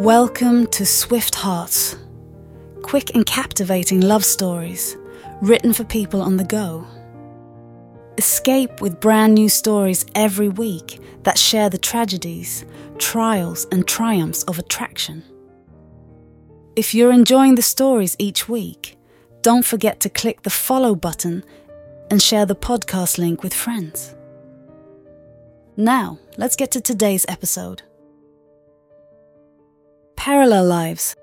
Welcome 0.00 0.66
to 0.68 0.86
Swift 0.86 1.34
Hearts. 1.34 1.94
Quick 2.80 3.14
and 3.14 3.26
captivating 3.26 4.00
love 4.00 4.24
stories 4.24 4.96
written 5.42 5.74
for 5.74 5.84
people 5.84 6.22
on 6.22 6.38
the 6.38 6.44
go. 6.44 6.86
Escape 8.16 8.80
with 8.80 8.98
brand 8.98 9.34
new 9.34 9.50
stories 9.50 10.06
every 10.14 10.48
week 10.48 10.98
that 11.24 11.36
share 11.36 11.68
the 11.68 11.76
tragedies, 11.76 12.64
trials, 12.96 13.66
and 13.72 13.86
triumphs 13.86 14.42
of 14.44 14.58
attraction. 14.58 15.22
If 16.76 16.94
you're 16.94 17.12
enjoying 17.12 17.56
the 17.56 17.60
stories 17.60 18.16
each 18.18 18.48
week, 18.48 18.96
don't 19.42 19.66
forget 19.66 20.00
to 20.00 20.08
click 20.08 20.44
the 20.44 20.48
follow 20.48 20.94
button 20.94 21.44
and 22.10 22.22
share 22.22 22.46
the 22.46 22.56
podcast 22.56 23.18
link 23.18 23.42
with 23.42 23.52
friends. 23.52 24.14
Now, 25.76 26.18
let's 26.38 26.56
get 26.56 26.70
to 26.70 26.80
today's 26.80 27.26
episode. 27.28 27.82
Parallel 30.22 30.66
Lives 30.66 31.16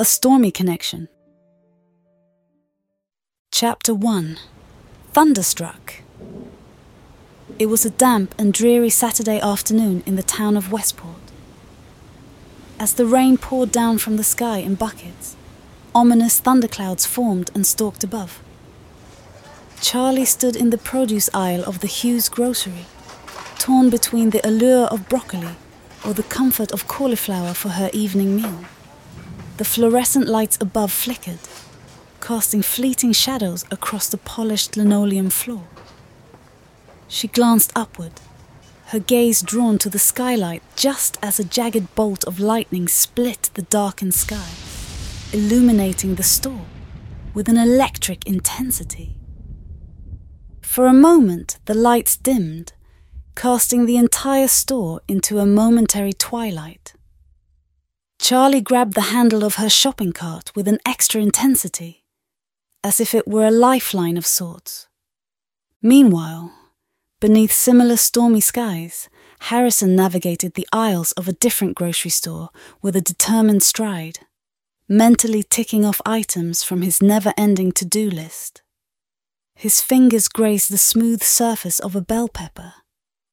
A 0.00 0.04
Stormy 0.04 0.50
Connection. 0.50 1.08
Chapter 3.52 3.94
1 3.94 4.36
Thunderstruck. 5.12 6.02
It 7.60 7.66
was 7.66 7.86
a 7.86 7.90
damp 7.90 8.34
and 8.36 8.52
dreary 8.52 8.90
Saturday 8.90 9.38
afternoon 9.38 10.02
in 10.06 10.16
the 10.16 10.24
town 10.24 10.56
of 10.56 10.72
Westport. 10.72 11.30
As 12.80 12.94
the 12.94 13.06
rain 13.06 13.38
poured 13.38 13.70
down 13.70 13.98
from 13.98 14.16
the 14.16 14.24
sky 14.24 14.58
in 14.58 14.74
buckets, 14.74 15.36
ominous 15.94 16.40
thunderclouds 16.40 17.06
formed 17.06 17.52
and 17.54 17.64
stalked 17.64 18.02
above. 18.02 18.42
Charli 19.76 20.26
stood 20.26 20.56
in 20.56 20.70
the 20.70 20.78
produce 20.78 21.30
aisle 21.32 21.62
of 21.62 21.78
the 21.78 21.86
Hughes 21.86 22.28
grocery, 22.28 22.86
torn 23.60 23.88
between 23.88 24.30
the 24.30 24.44
allure 24.44 24.86
of 24.86 25.08
broccoli 25.08 25.54
or 26.04 26.12
the 26.12 26.22
comfort 26.24 26.72
of 26.72 26.86
cauliflower 26.88 27.54
for 27.54 27.70
her 27.70 27.90
evening 27.92 28.36
meal. 28.36 28.64
The 29.56 29.64
fluorescent 29.64 30.26
lights 30.26 30.58
above 30.60 30.92
flickered, 30.92 31.38
casting 32.20 32.62
fleeting 32.62 33.12
shadows 33.12 33.64
across 33.70 34.08
the 34.08 34.18
polished 34.18 34.76
linoleum 34.76 35.30
floor. 35.30 35.64
She 37.08 37.28
glanced 37.28 37.72
upward, 37.76 38.20
her 38.86 38.98
gaze 38.98 39.42
drawn 39.42 39.78
to 39.78 39.88
the 39.88 39.98
skylight 39.98 40.62
just 40.76 41.18
as 41.22 41.38
a 41.38 41.44
jagged 41.44 41.94
bolt 41.94 42.24
of 42.24 42.40
lightning 42.40 42.88
split 42.88 43.50
the 43.54 43.62
darkened 43.62 44.14
sky, 44.14 44.50
illuminating 45.32 46.16
the 46.16 46.22
store 46.22 46.66
with 47.34 47.48
an 47.48 47.56
electric 47.56 48.26
intensity. 48.26 49.16
For 50.60 50.86
a 50.86 50.92
moment, 50.92 51.58
the 51.66 51.74
lights 51.74 52.16
dimmed 52.16 52.72
casting 53.34 53.86
the 53.86 53.96
entire 53.96 54.48
store 54.48 55.00
into 55.08 55.38
a 55.38 55.46
momentary 55.46 56.12
twilight. 56.12 56.94
Charli 58.20 58.62
grabbed 58.62 58.94
the 58.94 59.12
handle 59.12 59.44
of 59.44 59.56
her 59.56 59.68
shopping 59.68 60.12
cart 60.12 60.52
with 60.54 60.68
an 60.68 60.78
extra 60.86 61.20
intensity, 61.20 62.04
as 62.84 63.00
if 63.00 63.14
it 63.14 63.26
were 63.26 63.46
a 63.46 63.50
lifeline 63.50 64.16
of 64.16 64.26
sorts. 64.26 64.86
Meanwhile, 65.80 66.52
beneath 67.20 67.52
similar 67.52 67.96
stormy 67.96 68.40
skies, 68.40 69.08
Harrison 69.40 69.96
navigated 69.96 70.54
the 70.54 70.68
aisles 70.72 71.10
of 71.12 71.26
a 71.26 71.32
different 71.32 71.74
grocery 71.74 72.12
store 72.12 72.50
with 72.80 72.94
a 72.94 73.00
determined 73.00 73.64
stride, 73.64 74.20
mentally 74.88 75.42
ticking 75.42 75.84
off 75.84 76.00
items 76.06 76.62
from 76.62 76.82
his 76.82 77.02
never 77.02 77.34
ending 77.36 77.72
to 77.72 77.84
do 77.84 78.08
list. 78.08 78.62
His 79.56 79.80
fingers 79.80 80.28
grazed 80.28 80.70
the 80.70 80.78
smooth 80.78 81.22
surface 81.22 81.80
of 81.80 81.96
a 81.96 82.00
bell 82.00 82.28
pepper 82.28 82.74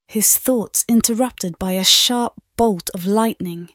his 0.10 0.40
thoughts 0.40 0.84
interrupted 0.88 1.60
by 1.60 1.74
a 1.74 1.84
sharp 1.84 2.34
bolt 2.58 2.90
of 2.96 3.06
lightning 3.06 3.70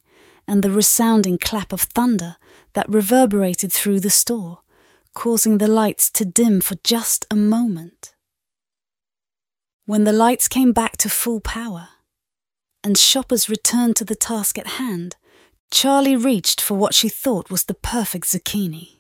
and 0.49 0.65
the 0.65 0.71
resounding 0.71 1.39
clap 1.39 1.73
of 1.73 1.83
thunder 1.83 2.35
that 2.73 2.89
reverberated 2.89 3.73
through 3.73 4.01
the 4.01 4.11
store, 4.11 4.59
causing 5.15 5.59
the 5.59 5.69
lights 5.69 6.11
to 6.11 6.25
dim 6.25 6.61
for 6.61 6.75
just 6.83 7.25
a 7.31 7.37
moment. 7.37 8.17
When 9.87 10.03
the 10.03 10.13
lights 10.13 10.49
came 10.49 10.73
back 10.73 10.97
to 10.99 11.09
full 11.09 11.39
power, 11.39 11.91
and 12.83 12.99
shoppers 12.99 13.49
returned 13.49 13.95
to 13.97 14.05
the 14.05 14.17
task 14.17 14.59
at 14.59 14.67
hand, 14.83 15.15
Charli 15.73 16.17
reached 16.17 16.61
for 16.61 16.75
what 16.75 16.95
she 16.95 17.09
thought 17.09 17.49
was 17.49 17.65
the 17.65 17.75
perfect 17.75 18.27
zucchini. 18.27 18.99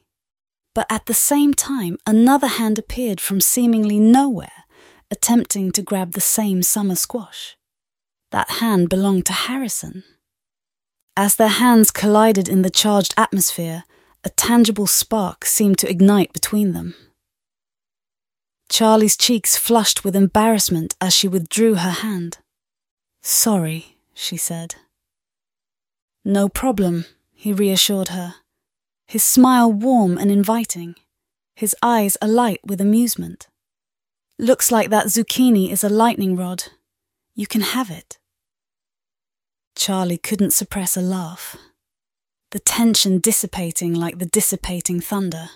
But 0.73 0.87
at 0.89 1.07
the 1.07 1.15
same 1.15 1.53
time, 1.53 1.99
another 2.07 2.47
hand 2.47 2.79
appeared 2.79 3.21
from 3.21 3.41
seemingly 3.41 3.99
nowhere 3.99 4.64
attempting 5.11 5.73
to 5.73 5.83
grab 5.83 6.13
the 6.13 6.21
same 6.21 6.63
summer 6.63 6.95
squash. 6.95 7.57
That 8.31 8.51
hand 8.61 8.89
belonged 8.89 9.27
to 9.27 9.33
Harrison. 9.33 10.05
As 11.17 11.37
their 11.37 11.49
hands 11.49 11.91
collided 11.91 12.49
in 12.49 12.63
the 12.63 12.71
charged 12.71 13.15
atmosphere, 13.17 13.85
a 14.25 14.31
tangible 14.31 14.87
spark 14.87 15.45
seemed 15.45 15.79
to 15.79 15.91
ignite 15.91 16.33
between 16.33 16.73
them. 16.73 16.95
Charli's 18.69 19.17
cheeks 19.17 19.57
flushed 19.57 20.05
with 20.05 20.17
embarrassment 20.17 20.97
as 21.01 21.15
she 21.15 21.29
withdrew 21.29 21.75
her 21.77 21.91
hand. 21.91 22.39
Sorry, 23.23 23.97
she 24.15 24.37
said. 24.37 24.77
No 26.25 26.49
problem, 26.49 27.05
he 27.33 27.53
reassured 27.53 28.09
her, 28.09 28.37
his 29.07 29.23
smile 29.23 29.71
warm 29.71 30.17
and 30.17 30.31
inviting, 30.31 30.95
his 31.55 31.77
eyes 31.83 32.17
alight 32.23 32.61
with 32.65 32.81
amusement. 32.81 33.49
Looks 34.45 34.71
like 34.71 34.91
that 34.91 35.07
zucchini 35.07 35.71
is 35.71 35.83
a 35.83 35.89
lightning 35.89 36.37
rod. 36.37 36.65
You 37.35 37.47
can 37.47 37.63
have 37.63 37.91
it. 37.91 38.19
Charli 39.75 40.23
couldn't 40.23 40.51
suppress 40.51 40.99
a 40.99 41.01
laugh, 41.01 41.57
the 42.51 42.59
tension 42.59 43.21
dissipating 43.21 43.95
like 43.95 44.19
the 44.19 44.27
dissipating 44.27 45.01
thunder. 45.01 45.49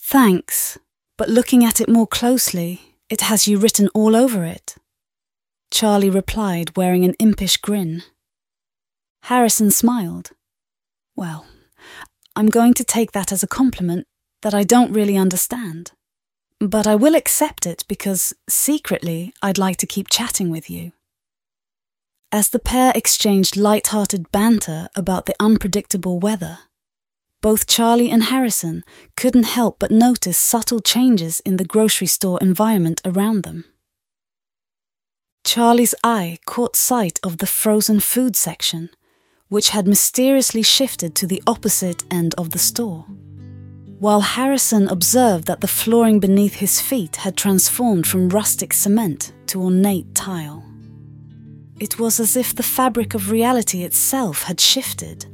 Thanks, 0.00 0.78
but 1.18 1.28
looking 1.28 1.62
at 1.62 1.78
it 1.78 1.90
more 1.90 2.06
closely, 2.06 2.96
it 3.10 3.20
has 3.20 3.46
you 3.46 3.58
written 3.58 3.90
all 3.92 4.16
over 4.16 4.44
it. 4.44 4.76
Charli 5.70 6.10
replied, 6.10 6.74
wearing 6.74 7.04
an 7.04 7.16
impish 7.18 7.58
grin. 7.58 8.02
Harrison 9.24 9.70
smiled. 9.70 10.30
Well, 11.14 11.44
I'm 12.34 12.48
going 12.48 12.72
to 12.72 12.82
take 12.82 13.12
that 13.12 13.30
as 13.30 13.42
a 13.42 13.46
compliment 13.60 14.06
that 14.40 14.54
I 14.54 14.62
don't 14.62 14.94
really 14.94 15.18
understand. 15.18 15.92
But 16.60 16.88
I 16.88 16.96
will 16.96 17.14
accept 17.14 17.66
it 17.66 17.84
because, 17.86 18.34
secretly, 18.48 19.32
I'd 19.40 19.58
like 19.58 19.76
to 19.78 19.86
keep 19.86 20.08
chatting 20.08 20.50
with 20.50 20.68
you. 20.68 20.92
As 22.32 22.50
the 22.50 22.58
pair 22.58 22.92
exchanged 22.94 23.56
light-hearted 23.56 24.32
banter 24.32 24.88
about 24.96 25.26
the 25.26 25.36
unpredictable 25.38 26.18
weather, 26.18 26.58
both 27.40 27.68
Charli 27.68 28.10
and 28.10 28.24
Harrison 28.24 28.82
couldn't 29.16 29.44
help 29.44 29.78
but 29.78 29.92
notice 29.92 30.36
subtle 30.36 30.80
changes 30.80 31.38
in 31.40 31.58
the 31.58 31.64
grocery 31.64 32.08
store 32.08 32.40
environment 32.40 33.00
around 33.04 33.44
them. 33.44 33.64
Charli's 35.44 35.94
eye 36.02 36.38
caught 36.44 36.74
sight 36.74 37.20
of 37.22 37.38
the 37.38 37.46
frozen 37.46 38.00
food 38.00 38.34
section, 38.34 38.90
which 39.46 39.70
had 39.70 39.86
mysteriously 39.86 40.62
shifted 40.62 41.14
to 41.14 41.26
the 41.26 41.42
opposite 41.46 42.02
end 42.10 42.34
of 42.36 42.50
the 42.50 42.58
store 42.58 43.06
while 43.98 44.20
Harrison 44.20 44.88
observed 44.88 45.46
that 45.46 45.60
the 45.60 45.66
flooring 45.66 46.20
beneath 46.20 46.54
his 46.54 46.80
feet 46.80 47.16
had 47.16 47.36
transformed 47.36 48.06
from 48.06 48.28
rustic 48.28 48.72
cement 48.72 49.32
to 49.46 49.62
ornate 49.62 50.14
tile. 50.14 50.64
It 51.80 51.98
was 51.98 52.20
as 52.20 52.36
if 52.36 52.54
the 52.54 52.62
fabric 52.62 53.14
of 53.14 53.30
reality 53.30 53.82
itself 53.82 54.44
had 54.44 54.60
shifted, 54.60 55.26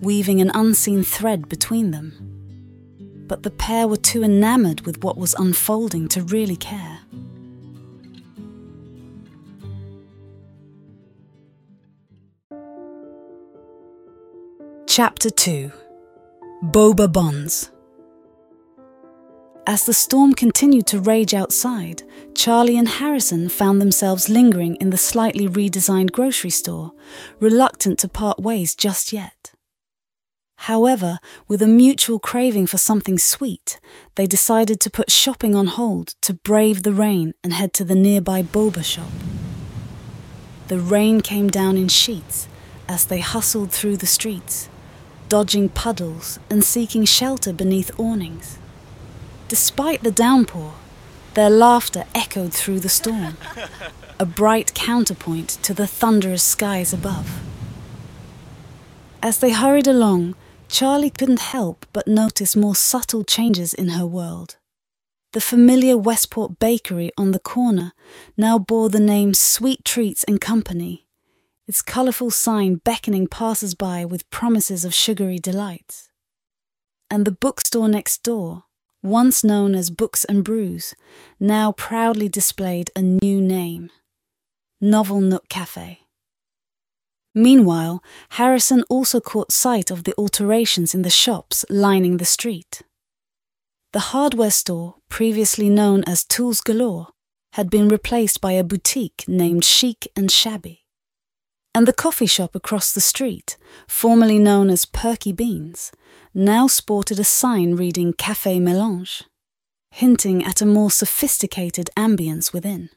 weaving 0.00 0.40
an 0.40 0.52
unseen 0.54 1.02
thread 1.02 1.48
between 1.48 1.90
them. 1.90 2.12
But 3.26 3.42
the 3.42 3.50
pair 3.50 3.88
were 3.88 3.96
too 3.96 4.22
enamored 4.22 4.82
with 4.82 5.02
what 5.02 5.16
was 5.16 5.34
unfolding 5.34 6.08
to 6.08 6.22
really 6.22 6.56
care. 6.56 7.00
Chapter 14.86 15.30
2 15.30 15.72
Boba 16.64 17.10
Bonds 17.10 17.71
as 19.66 19.84
the 19.84 19.92
storm 19.92 20.32
continued 20.32 20.86
to 20.88 21.00
rage 21.00 21.34
outside, 21.34 22.02
Charli 22.34 22.76
and 22.76 22.88
Harrison 22.88 23.48
found 23.48 23.80
themselves 23.80 24.28
lingering 24.28 24.76
in 24.76 24.90
the 24.90 24.96
slightly 24.96 25.46
redesigned 25.46 26.12
grocery 26.12 26.50
store, 26.50 26.92
reluctant 27.38 27.98
to 28.00 28.08
part 28.08 28.40
ways 28.40 28.74
just 28.74 29.12
yet. 29.12 29.52
However, 30.56 31.18
with 31.48 31.60
a 31.62 31.66
mutual 31.66 32.18
craving 32.18 32.66
for 32.66 32.78
something 32.78 33.18
sweet, 33.18 33.80
they 34.14 34.26
decided 34.26 34.80
to 34.80 34.90
put 34.90 35.10
shopping 35.10 35.54
on 35.54 35.66
hold 35.66 36.14
to 36.22 36.34
brave 36.34 36.82
the 36.82 36.92
rain 36.92 37.34
and 37.42 37.52
head 37.52 37.72
to 37.74 37.84
the 37.84 37.96
nearby 37.96 38.42
boba 38.42 38.84
shop. 38.84 39.10
The 40.68 40.78
rain 40.78 41.20
came 41.20 41.48
down 41.48 41.76
in 41.76 41.88
sheets 41.88 42.48
as 42.88 43.04
they 43.04 43.20
hustled 43.20 43.72
through 43.72 43.96
the 43.96 44.06
streets, 44.06 44.68
dodging 45.28 45.68
puddles 45.68 46.38
and 46.48 46.62
seeking 46.62 47.04
shelter 47.04 47.52
beneath 47.52 47.90
awnings. 47.98 48.58
Despite 49.52 50.02
the 50.02 50.10
downpour, 50.10 50.72
their 51.34 51.50
laughter 51.50 52.04
echoed 52.14 52.54
through 52.54 52.80
the 52.80 52.88
storm, 52.88 53.36
a 54.18 54.24
bright 54.24 54.72
counterpoint 54.72 55.50
to 55.62 55.74
the 55.74 55.86
thunderous 55.86 56.42
skies 56.42 56.94
above. 56.94 57.42
As 59.22 59.40
they 59.40 59.52
hurried 59.52 59.86
along, 59.86 60.36
Charli 60.70 61.10
couldn't 61.10 61.40
help 61.40 61.84
but 61.92 62.08
notice 62.08 62.56
more 62.56 62.74
subtle 62.74 63.24
changes 63.24 63.74
in 63.74 63.88
her 63.88 64.06
world. 64.06 64.56
The 65.34 65.40
familiar 65.42 65.98
Westport 65.98 66.58
bakery 66.58 67.10
on 67.18 67.32
the 67.32 67.38
corner 67.38 67.92
now 68.38 68.58
bore 68.58 68.88
the 68.88 69.00
name 69.00 69.34
Sweet 69.34 69.84
Treats 69.84 70.24
and 70.24 70.40
Company, 70.40 71.06
its 71.68 71.82
colourful 71.82 72.30
sign 72.30 72.76
beckoning 72.76 73.26
passers 73.26 73.74
by 73.74 74.06
with 74.06 74.30
promises 74.30 74.86
of 74.86 74.94
sugary 74.94 75.38
delights. 75.38 76.08
And 77.10 77.26
the 77.26 77.32
bookstore 77.32 77.90
next 77.90 78.22
door, 78.22 78.64
once 79.02 79.42
known 79.42 79.74
as 79.74 79.90
Books 79.90 80.24
and 80.24 80.44
Brews, 80.44 80.94
now 81.40 81.72
proudly 81.72 82.28
displayed 82.28 82.90
a 82.94 83.02
new 83.02 83.40
name 83.40 83.90
Novel 84.80 85.20
Nook 85.20 85.48
Cafe. 85.48 86.00
Meanwhile, 87.34 88.02
Harrison 88.30 88.84
also 88.88 89.20
caught 89.20 89.52
sight 89.52 89.90
of 89.90 90.04
the 90.04 90.14
alterations 90.18 90.94
in 90.94 91.02
the 91.02 91.10
shops 91.10 91.64
lining 91.70 92.18
the 92.18 92.24
street. 92.24 92.82
The 93.92 94.12
hardware 94.12 94.50
store, 94.50 94.96
previously 95.08 95.68
known 95.68 96.04
as 96.06 96.24
Tools 96.24 96.60
Galore, 96.60 97.08
had 97.54 97.70
been 97.70 97.88
replaced 97.88 98.40
by 98.40 98.52
a 98.52 98.64
boutique 98.64 99.24
named 99.26 99.64
Chic 99.64 100.08
and 100.16 100.30
Shabby. 100.30 100.81
And 101.74 101.88
the 101.88 101.92
coffee 101.92 102.26
shop 102.26 102.54
across 102.54 102.92
the 102.92 103.00
street, 103.00 103.56
formerly 103.88 104.38
known 104.38 104.68
as 104.68 104.84
Perky 104.84 105.32
Beans, 105.32 105.90
now 106.34 106.66
sported 106.66 107.18
a 107.18 107.24
sign 107.24 107.76
reading 107.76 108.12
Café 108.12 108.60
Melange, 108.60 109.24
hinting 109.90 110.44
at 110.44 110.60
a 110.60 110.66
more 110.66 110.90
sophisticated 110.90 111.88
ambience 111.96 112.52
within. 112.52 112.90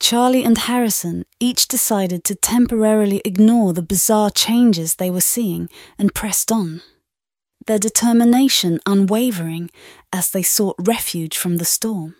Charli 0.00 0.44
and 0.44 0.56
Harrison 0.58 1.24
each 1.38 1.68
decided 1.68 2.24
to 2.24 2.34
temporarily 2.34 3.20
ignore 3.24 3.72
the 3.72 3.82
bizarre 3.82 4.30
changes 4.30 4.94
they 4.94 5.10
were 5.10 5.20
seeing 5.20 5.68
and 5.98 6.14
pressed 6.14 6.50
on 6.50 6.80
their 7.66 7.78
determination 7.78 8.80
unwavering 8.86 9.70
as 10.12 10.30
they 10.30 10.42
sought 10.42 10.76
refuge 10.78 11.36
from 11.36 11.58
the 11.58 11.64
storm. 11.64 12.16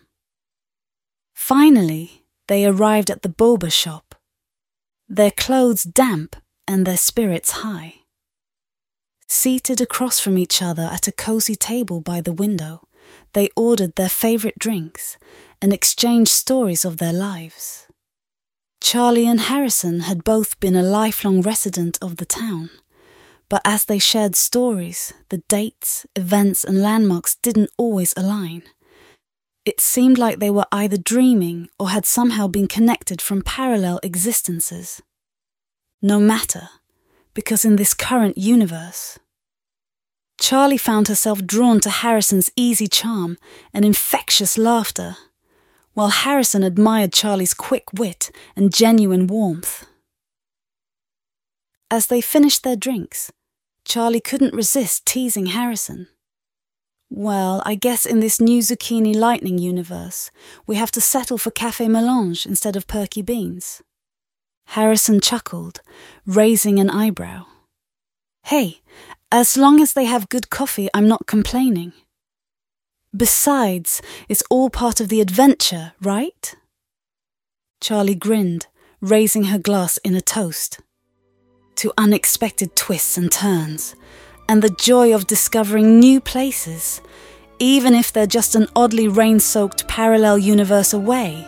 Finally, 1.34 2.24
they 2.48 2.66
arrived 2.66 3.10
at 3.10 3.22
the 3.22 3.28
boba 3.28 3.72
shop, 3.72 4.14
their 5.10 5.30
clothes 5.30 5.82
damp 5.82 6.36
and 6.66 6.86
their 6.86 6.96
spirits 6.96 7.50
high. 7.50 7.96
Seated 9.28 9.80
across 9.82 10.18
from 10.18 10.38
each 10.38 10.62
other 10.62 10.88
at 10.90 11.06
a 11.06 11.12
cozy 11.12 11.54
table 11.54 12.00
by 12.00 12.22
the 12.22 12.32
window, 12.32 12.88
they 13.34 13.50
ordered 13.54 13.96
their 13.96 14.08
favorite 14.08 14.58
drinks 14.58 15.18
and 15.60 15.72
exchanged 15.72 16.30
stories 16.32 16.86
of 16.86 16.96
their 16.96 17.12
lives. 17.12 17.86
Charli 18.82 19.26
and 19.26 19.40
Harrison 19.40 20.00
had 20.00 20.24
both 20.24 20.58
been 20.60 20.74
a 20.74 20.82
lifelong 20.82 21.42
resident 21.42 21.98
of 22.00 22.16
the 22.16 22.24
town 22.24 22.70
but 23.50 23.60
as 23.64 23.84
they 23.84 23.98
shared 23.98 24.36
stories, 24.36 25.12
the 25.28 25.42
dates, 25.48 26.06
events, 26.14 26.64
and 26.64 26.80
landmarks 26.80 27.34
didn't 27.34 27.70
always 27.76 28.14
align. 28.16 28.62
It 29.64 29.80
seemed 29.80 30.18
like 30.18 30.38
they 30.38 30.50
were 30.50 30.66
either 30.72 30.96
dreaming 30.96 31.68
or 31.78 31.90
had 31.90 32.06
somehow 32.06 32.48
been 32.48 32.66
connected 32.66 33.20
from 33.20 33.42
parallel 33.42 34.00
existences. 34.02 35.02
No 36.00 36.18
matter, 36.18 36.70
because 37.34 37.64
in 37.64 37.76
this 37.76 37.92
current 37.92 38.38
universe, 38.38 39.18
Charli 40.40 40.80
found 40.80 41.08
herself 41.08 41.44
drawn 41.44 41.80
to 41.80 41.90
Harrison's 41.90 42.50
easy 42.56 42.86
charm 42.86 43.36
and 43.74 43.84
infectious 43.84 44.56
laughter, 44.56 45.18
while 45.92 46.08
Harrison 46.08 46.62
admired 46.62 47.12
Charli's 47.12 47.52
quick 47.52 47.92
wit 47.92 48.30
and 48.56 48.72
genuine 48.72 49.26
warmth. 49.26 49.86
As 51.90 52.06
they 52.06 52.22
finished 52.22 52.62
their 52.62 52.76
drinks, 52.76 53.30
Charli 53.86 54.24
couldn't 54.24 54.54
resist 54.54 55.04
teasing 55.04 55.46
Harrison. 55.46 56.08
Well, 57.12 57.60
I 57.66 57.74
guess 57.74 58.06
in 58.06 58.20
this 58.20 58.40
new 58.40 58.60
Zucchini 58.60 59.14
Lightning 59.14 59.58
universe, 59.58 60.30
we 60.66 60.76
have 60.76 60.92
to 60.92 61.00
settle 61.00 61.38
for 61.38 61.50
Cafe 61.50 61.88
Melange 61.88 62.46
instead 62.46 62.76
of 62.76 62.86
Perky 62.86 63.20
Beans. 63.20 63.82
Harrison 64.68 65.20
chuckled, 65.20 65.80
raising 66.24 66.78
an 66.78 66.88
eyebrow. 66.88 67.46
Hey, 68.44 68.80
as 69.32 69.56
long 69.56 69.80
as 69.80 69.92
they 69.92 70.04
have 70.04 70.28
good 70.28 70.50
coffee, 70.50 70.88
I'm 70.94 71.08
not 71.08 71.26
complaining. 71.26 71.92
Besides, 73.14 74.00
it's 74.28 74.44
all 74.48 74.70
part 74.70 75.00
of 75.00 75.08
the 75.08 75.20
adventure, 75.20 75.94
right? 76.00 76.54
Charli 77.82 78.16
grinned, 78.16 78.68
raising 79.00 79.44
her 79.44 79.58
glass 79.58 79.96
in 80.04 80.14
a 80.14 80.20
toast 80.20 80.78
to 81.76 81.92
unexpected 81.98 82.76
twists 82.76 83.16
and 83.16 83.32
turns, 83.32 83.96
and 84.50 84.62
the 84.62 84.68
joy 84.70 85.14
of 85.14 85.28
discovering 85.28 86.00
new 86.00 86.20
places, 86.20 87.00
even 87.60 87.94
if 87.94 88.12
they're 88.12 88.26
just 88.26 88.56
an 88.56 88.66
oddly 88.74 89.06
rain 89.06 89.38
soaked 89.38 89.86
parallel 89.86 90.36
universe 90.36 90.92
away. 90.92 91.46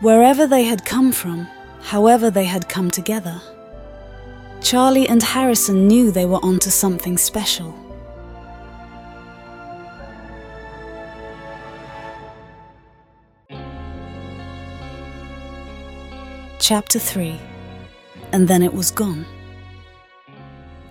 Wherever 0.00 0.46
they 0.46 0.64
had 0.64 0.86
come 0.86 1.12
from, 1.12 1.46
however 1.82 2.30
they 2.30 2.46
had 2.46 2.70
come 2.70 2.90
together, 2.90 3.38
Charli 4.60 5.06
and 5.10 5.22
Harrison 5.22 5.86
knew 5.86 6.10
they 6.10 6.24
were 6.24 6.42
onto 6.42 6.70
something 6.70 7.18
special. 7.18 7.74
Chapter 16.58 16.98
3 16.98 17.38
and 18.32 18.46
then 18.48 18.62
it 18.62 18.72
was 18.72 18.90
gone. 18.90 19.24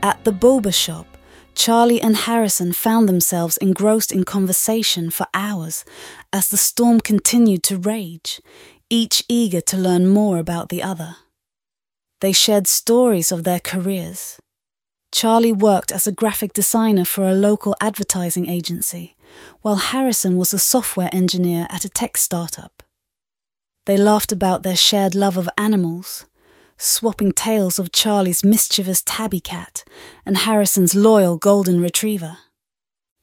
At 0.04 0.24
the 0.24 0.32
boba 0.32 0.74
shop, 0.74 1.18
Charli 1.56 2.00
and 2.02 2.16
Harrison 2.16 2.72
found 2.72 3.10
themselves 3.10 3.58
engrossed 3.58 4.12
in 4.12 4.24
conversation 4.24 5.10
for 5.10 5.26
hours 5.34 5.84
as 6.32 6.50
the 6.50 6.58
storm 6.58 7.00
continued 7.00 7.64
to 7.64 7.78
rage, 7.78 8.40
each 8.90 9.24
eager 9.28 9.62
to 9.62 9.78
learn 9.78 10.08
more 10.08 10.38
about 10.38 10.70
the 10.70 10.84
other. 10.84 11.16
They 12.22 12.32
shared 12.32 12.68
stories 12.68 13.32
of 13.32 13.44
their 13.44 13.60
careers. 13.60 14.40
Charli 15.12 15.58
worked 15.58 15.92
as 15.92 16.06
a 16.06 16.12
graphic 16.12 16.54
designer 16.54 17.06
for 17.06 17.28
a 17.28 17.34
local 17.34 17.76
advertising 17.82 18.48
agency, 18.48 19.16
while 19.62 19.78
Harrison 19.78 20.38
was 20.38 20.54
a 20.54 20.60
software 20.60 21.10
engineer 21.12 21.66
at 21.70 21.86
a 21.86 21.90
tech 21.90 22.18
startup. 22.18 22.84
They 23.88 23.98
laughed 23.98 24.32
about 24.32 24.64
their 24.64 24.76
shared 24.76 25.16
love 25.16 25.38
of 25.38 25.50
animals, 25.58 26.26
swapping 26.78 27.32
tales 27.32 27.80
of 27.80 27.92
Charli's 27.92 28.44
mischievous 28.44 29.02
tabby 29.02 29.40
cat 29.40 29.84
and 30.26 30.38
Harrison's 30.38 30.96
loyal 30.96 31.38
golden 31.38 31.82
retriever. 31.82 32.38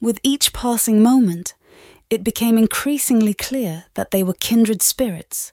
With 0.01 0.21
each 0.23 0.53
passing 0.53 1.03
moment, 1.03 1.55
it 2.11 2.25
became 2.25 2.59
increasingly 2.59 3.35
clear 3.35 3.85
that 3.95 4.11
they 4.11 4.23
were 4.23 4.35
kindred 4.35 4.83
spirits, 4.83 5.53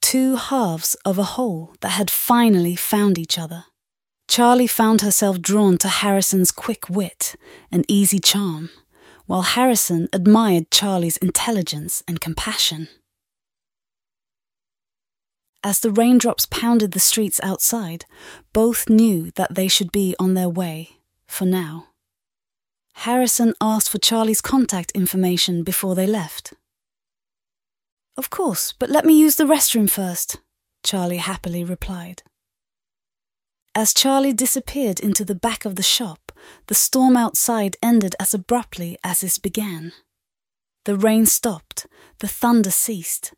two 0.00 0.36
halves 0.36 0.94
of 1.04 1.18
a 1.18 1.32
whole 1.34 1.74
that 1.80 1.90
had 1.90 2.10
finally 2.10 2.76
found 2.76 3.18
each 3.18 3.38
other. 3.38 3.64
Charli 4.28 4.68
found 4.68 5.00
herself 5.00 5.40
drawn 5.40 5.78
to 5.78 5.88
Harrison's 5.88 6.50
quick 6.50 6.88
wit 6.90 7.36
and 7.70 7.84
easy 7.88 8.18
charm, 8.18 8.70
while 9.26 9.42
Harrison 9.42 10.08
admired 10.12 10.70
Charli's 10.70 11.16
intelligence 11.18 12.02
and 12.06 12.20
compassion. 12.20 12.88
As 15.66 15.80
the 15.80 15.90
raindrops 15.90 16.46
pounded 16.46 16.92
the 16.92 17.00
streets 17.00 17.40
outside, 17.42 18.04
both 18.52 18.88
knew 18.88 19.32
that 19.32 19.56
they 19.56 19.66
should 19.66 19.90
be 19.90 20.14
on 20.16 20.34
their 20.34 20.48
way, 20.48 21.00
for 21.26 21.44
now. 21.44 21.88
Harrison 22.92 23.52
asked 23.60 23.88
for 23.88 23.98
Charli's 23.98 24.40
contact 24.40 24.92
information 24.92 25.64
before 25.64 25.96
they 25.96 26.06
left. 26.06 26.54
Of 28.16 28.30
course, 28.30 28.74
but 28.78 28.90
let 28.90 29.04
me 29.04 29.18
use 29.18 29.34
the 29.34 29.42
restroom 29.42 29.90
first, 29.90 30.38
Charli 30.84 31.18
happily 31.18 31.64
replied. 31.64 32.22
As 33.74 33.92
Charli 33.92 34.36
disappeared 34.36 35.00
into 35.00 35.24
the 35.24 35.34
back 35.34 35.64
of 35.64 35.74
the 35.74 35.82
shop, 35.82 36.30
the 36.68 36.76
storm 36.76 37.16
outside 37.16 37.76
ended 37.82 38.14
as 38.20 38.32
abruptly 38.32 38.98
as 39.02 39.24
it 39.24 39.42
began. 39.42 39.92
The 40.84 40.96
rain 40.96 41.26
stopped, 41.26 41.88
the 42.20 42.28
thunder 42.28 42.70
ceased, 42.70 43.34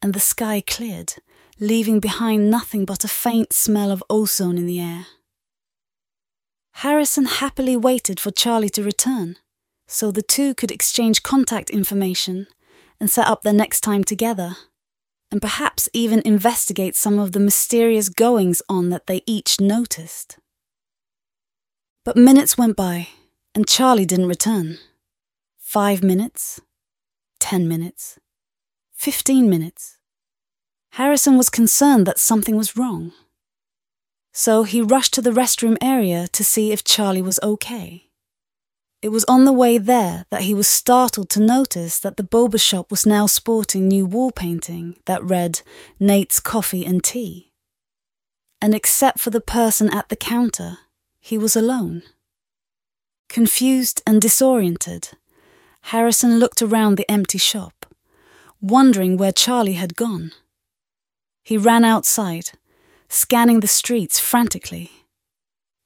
and 0.00 0.14
the 0.14 0.20
sky 0.20 0.62
cleared, 0.64 1.14
leaving 1.62 2.00
behind 2.00 2.50
nothing 2.50 2.84
but 2.84 3.04
a 3.04 3.08
faint 3.08 3.52
smell 3.52 3.92
of 3.92 4.02
ozone 4.10 4.58
in 4.58 4.66
the 4.66 4.80
air. 4.80 5.06
Harrison 6.76 7.24
happily 7.24 7.76
waited 7.76 8.18
for 8.18 8.32
Charli 8.32 8.68
to 8.72 8.82
return, 8.82 9.36
so 9.86 10.10
the 10.10 10.22
two 10.22 10.54
could 10.54 10.72
exchange 10.72 11.22
contact 11.22 11.70
information 11.70 12.48
and 12.98 13.08
set 13.08 13.28
up 13.28 13.42
their 13.42 13.52
next 13.52 13.80
time 13.80 14.02
together, 14.02 14.56
and 15.30 15.40
perhaps 15.40 15.88
even 15.92 16.20
investigate 16.24 16.96
some 16.96 17.20
of 17.20 17.30
the 17.30 17.38
mysterious 17.38 18.08
goings 18.08 18.60
on 18.68 18.90
that 18.90 19.06
they 19.06 19.22
each 19.24 19.60
noticed. 19.60 20.38
But 22.04 22.16
minutes 22.16 22.58
went 22.58 22.76
by, 22.76 23.06
and 23.54 23.66
Charli 23.66 24.04
didn't 24.04 24.26
return. 24.26 24.78
Five 25.58 26.02
minutes, 26.02 26.60
ten 27.38 27.68
minutes, 27.68 28.18
fifteen 28.92 29.48
minutes. 29.48 29.98
Harrison 30.96 31.38
was 31.38 31.48
concerned 31.48 32.06
that 32.06 32.18
something 32.18 32.54
was 32.54 32.76
wrong. 32.76 33.12
So 34.34 34.64
he 34.64 34.82
rushed 34.82 35.14
to 35.14 35.22
the 35.22 35.30
restroom 35.30 35.78
area 35.80 36.28
to 36.28 36.44
see 36.44 36.70
if 36.70 36.84
Charli 36.84 37.22
was 37.22 37.40
okay. 37.42 38.10
It 39.00 39.08
was 39.08 39.24
on 39.24 39.46
the 39.46 39.54
way 39.54 39.78
there 39.78 40.26
that 40.30 40.42
he 40.42 40.52
was 40.52 40.68
startled 40.68 41.30
to 41.30 41.40
notice 41.40 41.98
that 41.98 42.18
the 42.18 42.22
boba 42.22 42.60
shop 42.60 42.90
was 42.90 43.06
now 43.06 43.24
sporting 43.24 43.88
new 43.88 44.04
wall 44.04 44.30
painting 44.30 44.96
that 45.06 45.24
read 45.24 45.62
Nate's 45.98 46.38
Coffee 46.38 46.84
and 46.84 47.02
Tea. 47.02 47.52
And 48.60 48.74
except 48.74 49.18
for 49.18 49.30
the 49.30 49.40
person 49.40 49.92
at 49.92 50.10
the 50.10 50.16
counter, 50.16 50.78
he 51.18 51.38
was 51.38 51.56
alone. 51.56 52.02
Confused 53.30 54.02
and 54.06 54.20
disoriented, 54.20 55.08
Harrison 55.86 56.38
looked 56.38 56.60
around 56.60 56.96
the 56.96 57.10
empty 57.10 57.38
shop, 57.38 57.86
wondering 58.60 59.16
where 59.16 59.32
Charli 59.32 59.74
had 59.76 59.96
gone. 59.96 60.32
He 61.42 61.56
ran 61.56 61.84
outside, 61.84 62.50
scanning 63.08 63.60
the 63.60 63.68
streets 63.68 64.18
frantically, 64.18 64.90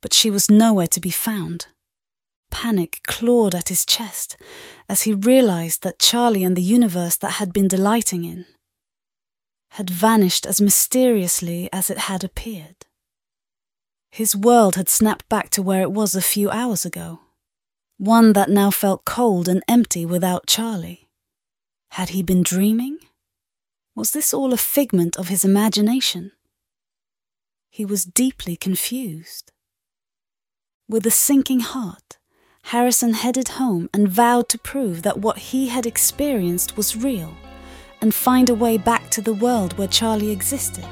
but 0.02 0.12
she 0.12 0.30
was 0.30 0.50
nowhere 0.50 0.86
to 0.88 1.00
be 1.00 1.10
found. 1.10 1.66
Panic 2.50 3.00
clawed 3.06 3.54
at 3.54 3.68
his 3.68 3.84
chest 3.84 4.36
as 4.88 5.02
he 5.02 5.12
realized 5.12 5.82
that 5.82 5.98
Charli 5.98 6.46
and 6.46 6.56
the 6.56 6.62
universe 6.62 7.16
that 7.16 7.32
had 7.32 7.52
been 7.52 7.68
delighting 7.68 8.24
in 8.24 8.46
had 9.70 9.90
vanished 9.90 10.46
as 10.46 10.60
mysteriously 10.60 11.68
as 11.72 11.90
it 11.90 11.98
had 11.98 12.24
appeared. 12.24 12.86
His 14.10 14.34
world 14.34 14.76
had 14.76 14.88
snapped 14.88 15.28
back 15.28 15.50
to 15.50 15.62
where 15.62 15.82
it 15.82 15.92
was 15.92 16.14
a 16.14 16.22
few 16.22 16.50
hours 16.50 16.86
ago, 16.86 17.20
one 17.98 18.32
that 18.32 18.48
now 18.48 18.70
felt 18.70 19.04
cold 19.04 19.48
and 19.48 19.62
empty 19.68 20.06
without 20.06 20.46
Charli. 20.46 21.08
Had 21.90 22.10
he 22.10 22.22
been 22.22 22.42
dreaming? 22.42 22.98
Was 23.96 24.10
this 24.10 24.34
all 24.34 24.52
a 24.52 24.58
figment 24.58 25.16
of 25.16 25.28
his 25.28 25.42
imagination? 25.42 26.32
He 27.70 27.86
was 27.86 28.04
deeply 28.04 28.54
confused. 28.54 29.52
With 30.86 31.06
a 31.06 31.10
sinking 31.10 31.60
heart, 31.60 32.18
Harrison 32.64 33.14
headed 33.14 33.48
home 33.60 33.88
and 33.94 34.06
vowed 34.06 34.50
to 34.50 34.58
prove 34.58 35.00
that 35.00 35.20
what 35.20 35.38
he 35.38 35.68
had 35.68 35.86
experienced 35.86 36.76
was 36.76 36.94
real 36.94 37.34
and 38.02 38.14
find 38.14 38.50
a 38.50 38.54
way 38.54 38.76
back 38.76 39.10
to 39.12 39.22
the 39.22 39.32
world 39.32 39.78
where 39.78 39.88
Charli 39.88 40.30
existed. 40.30 40.86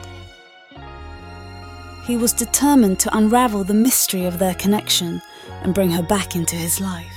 He 2.07 2.17
was 2.17 2.33
determined 2.33 3.01
to 3.01 3.15
unravel 3.15 3.65
the 3.65 3.75
mystery 3.75 4.25
of 4.25 4.39
their 4.39 4.55
connection 4.55 5.21
and 5.63 5.75
bring 5.75 5.91
her 5.91 6.03
back 6.03 6.35
into 6.35 6.57
his 6.57 6.81
life. 6.81 7.14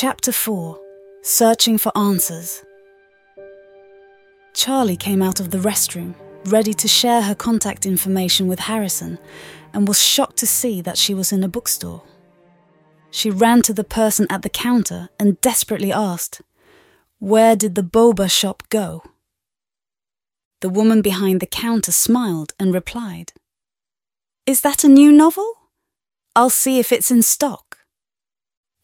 Chapter 0.00 0.32
4 0.32 0.80
Searching 1.20 1.76
for 1.76 1.92
Answers 1.94 2.64
Charli 4.54 4.98
came 4.98 5.20
out 5.20 5.40
of 5.40 5.50
the 5.50 5.58
restroom 5.58 6.14
ready 6.46 6.72
to 6.72 6.88
share 6.88 7.20
her 7.20 7.34
contact 7.34 7.84
information 7.84 8.48
with 8.48 8.60
Harrison, 8.60 9.18
and 9.74 9.86
was 9.86 10.02
shocked 10.02 10.38
to 10.38 10.46
see 10.46 10.80
that 10.80 10.96
she 10.96 11.12
was 11.12 11.32
in 11.32 11.44
a 11.44 11.48
bookstore. 11.48 12.02
She 13.10 13.30
ran 13.30 13.60
to 13.60 13.74
the 13.74 13.84
person 13.84 14.26
at 14.30 14.40
the 14.40 14.48
counter 14.48 15.10
and 15.18 15.38
desperately 15.42 15.92
asked, 15.92 16.40
Where 17.18 17.54
did 17.54 17.74
the 17.74 17.82
boba 17.82 18.30
shop 18.30 18.62
go? 18.70 19.02
The 20.62 20.70
woman 20.70 21.02
behind 21.02 21.40
the 21.40 21.46
counter 21.46 21.92
smiled 21.92 22.54
and 22.58 22.72
replied, 22.72 23.34
Is 24.46 24.62
that 24.62 24.82
a 24.82 24.88
new 24.88 25.12
novel? 25.12 25.52
I'll 26.34 26.48
see 26.48 26.78
if 26.78 26.90
it's 26.90 27.10
in 27.10 27.20
stock. 27.20 27.69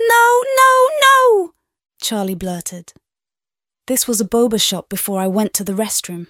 No, 0.01 0.43
no, 0.57 0.89
no, 1.01 1.55
Charli 2.03 2.39
blurted. 2.39 2.93
This 3.87 4.07
was 4.07 4.21
a 4.21 4.25
boba 4.25 4.61
shop 4.61 4.89
before 4.89 5.21
I 5.21 5.27
went 5.27 5.55
to 5.55 5.65
the 5.65 5.73
restroom. 5.73 6.27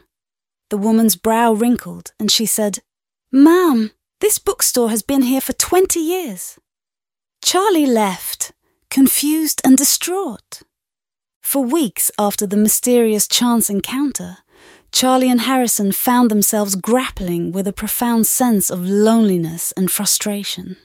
The 0.71 0.77
woman's 0.77 1.17
brow 1.17 1.53
wrinkled 1.53 2.13
and 2.19 2.31
she 2.31 2.47
said, 2.47 2.81
Ma'am, 3.33 3.93
this 4.21 4.39
bookstore 4.39 4.91
has 4.91 5.03
been 5.03 5.23
here 5.23 5.41
for 5.41 5.53
20 5.53 6.01
years. 6.01 6.59
Charli 7.45 7.87
left, 7.87 8.53
confused 8.91 9.61
and 9.65 9.77
distraught. 9.77 10.63
For 11.43 11.63
weeks 11.63 12.11
after 12.19 12.47
the 12.47 12.57
mysterious 12.57 13.29
chance 13.29 13.71
encounter, 13.71 14.39
Charli 14.93 15.31
and 15.31 15.43
Harrison 15.43 15.93
found 15.93 16.31
themselves 16.31 16.75
grappling 16.75 17.53
with 17.53 17.69
a 17.69 17.73
profound 17.73 18.27
sense 18.27 18.71
of 18.71 18.89
loneliness 18.89 19.73
and 19.77 19.91
frustration. 19.91 20.77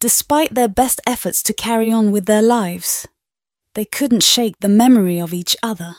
Despite 0.00 0.54
their 0.54 0.68
best 0.68 1.00
efforts 1.06 1.42
to 1.44 1.52
carry 1.52 1.90
on 1.90 2.12
with 2.12 2.26
their 2.26 2.42
lives, 2.42 3.06
they 3.74 3.84
couldn't 3.84 4.22
shake 4.22 4.60
the 4.60 4.68
memory 4.68 5.18
of 5.18 5.32
each 5.32 5.56
other 5.62 5.96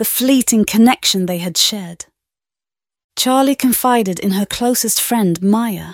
the 0.00 0.04
fleeting 0.06 0.64
connection 0.64 1.26
they 1.26 1.36
had 1.36 1.58
shared. 1.58 2.06
Charli 3.18 3.54
confided 3.54 4.18
in 4.18 4.30
her 4.30 4.46
closest 4.46 4.98
friend, 4.98 5.42
Maya, 5.42 5.92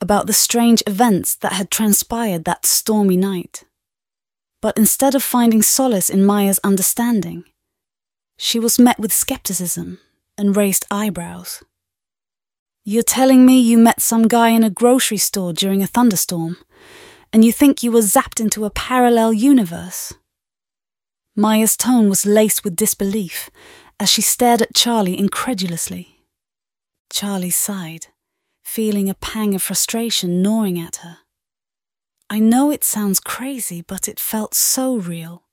about 0.00 0.26
the 0.26 0.32
strange 0.32 0.82
events 0.86 1.34
that 1.34 1.52
had 1.52 1.70
transpired 1.70 2.46
that 2.46 2.64
stormy 2.64 3.18
night. 3.18 3.64
But 4.62 4.78
instead 4.78 5.14
of 5.14 5.22
finding 5.22 5.60
solace 5.60 6.08
in 6.08 6.24
Maya's 6.24 6.58
understanding, 6.64 7.44
she 8.38 8.58
was 8.58 8.78
met 8.78 8.98
with 8.98 9.12
skepticism 9.12 9.98
and 10.38 10.56
raised 10.56 10.86
eyebrows. 10.90 11.62
You're 12.86 13.02
telling 13.02 13.46
me 13.46 13.58
you 13.58 13.78
met 13.78 14.02
some 14.02 14.28
guy 14.28 14.50
in 14.50 14.62
a 14.62 14.68
grocery 14.68 15.16
store 15.16 15.54
during 15.54 15.82
a 15.82 15.86
thunderstorm, 15.86 16.58
and 17.32 17.42
you 17.42 17.50
think 17.50 17.82
you 17.82 17.90
were 17.90 18.00
zapped 18.00 18.40
into 18.40 18.66
a 18.66 18.70
parallel 18.70 19.32
universe? 19.32 20.12
Maya's 21.34 21.78
tone 21.78 22.10
was 22.10 22.26
laced 22.26 22.62
with 22.62 22.76
disbelief 22.76 23.48
as 23.98 24.10
she 24.10 24.20
stared 24.20 24.60
at 24.60 24.74
Charli 24.74 25.16
incredulously. 25.16 26.26
Charli 27.10 27.50
sighed, 27.50 28.08
feeling 28.62 29.08
a 29.08 29.14
pang 29.14 29.54
of 29.54 29.62
frustration 29.62 30.42
gnawing 30.42 30.78
at 30.78 30.96
her. 30.96 31.20
I 32.28 32.38
know 32.38 32.70
it 32.70 32.84
sounds 32.84 33.18
crazy, 33.18 33.80
but 33.80 34.08
it 34.08 34.20
felt 34.20 34.52
so 34.52 34.96
real. 34.96 35.44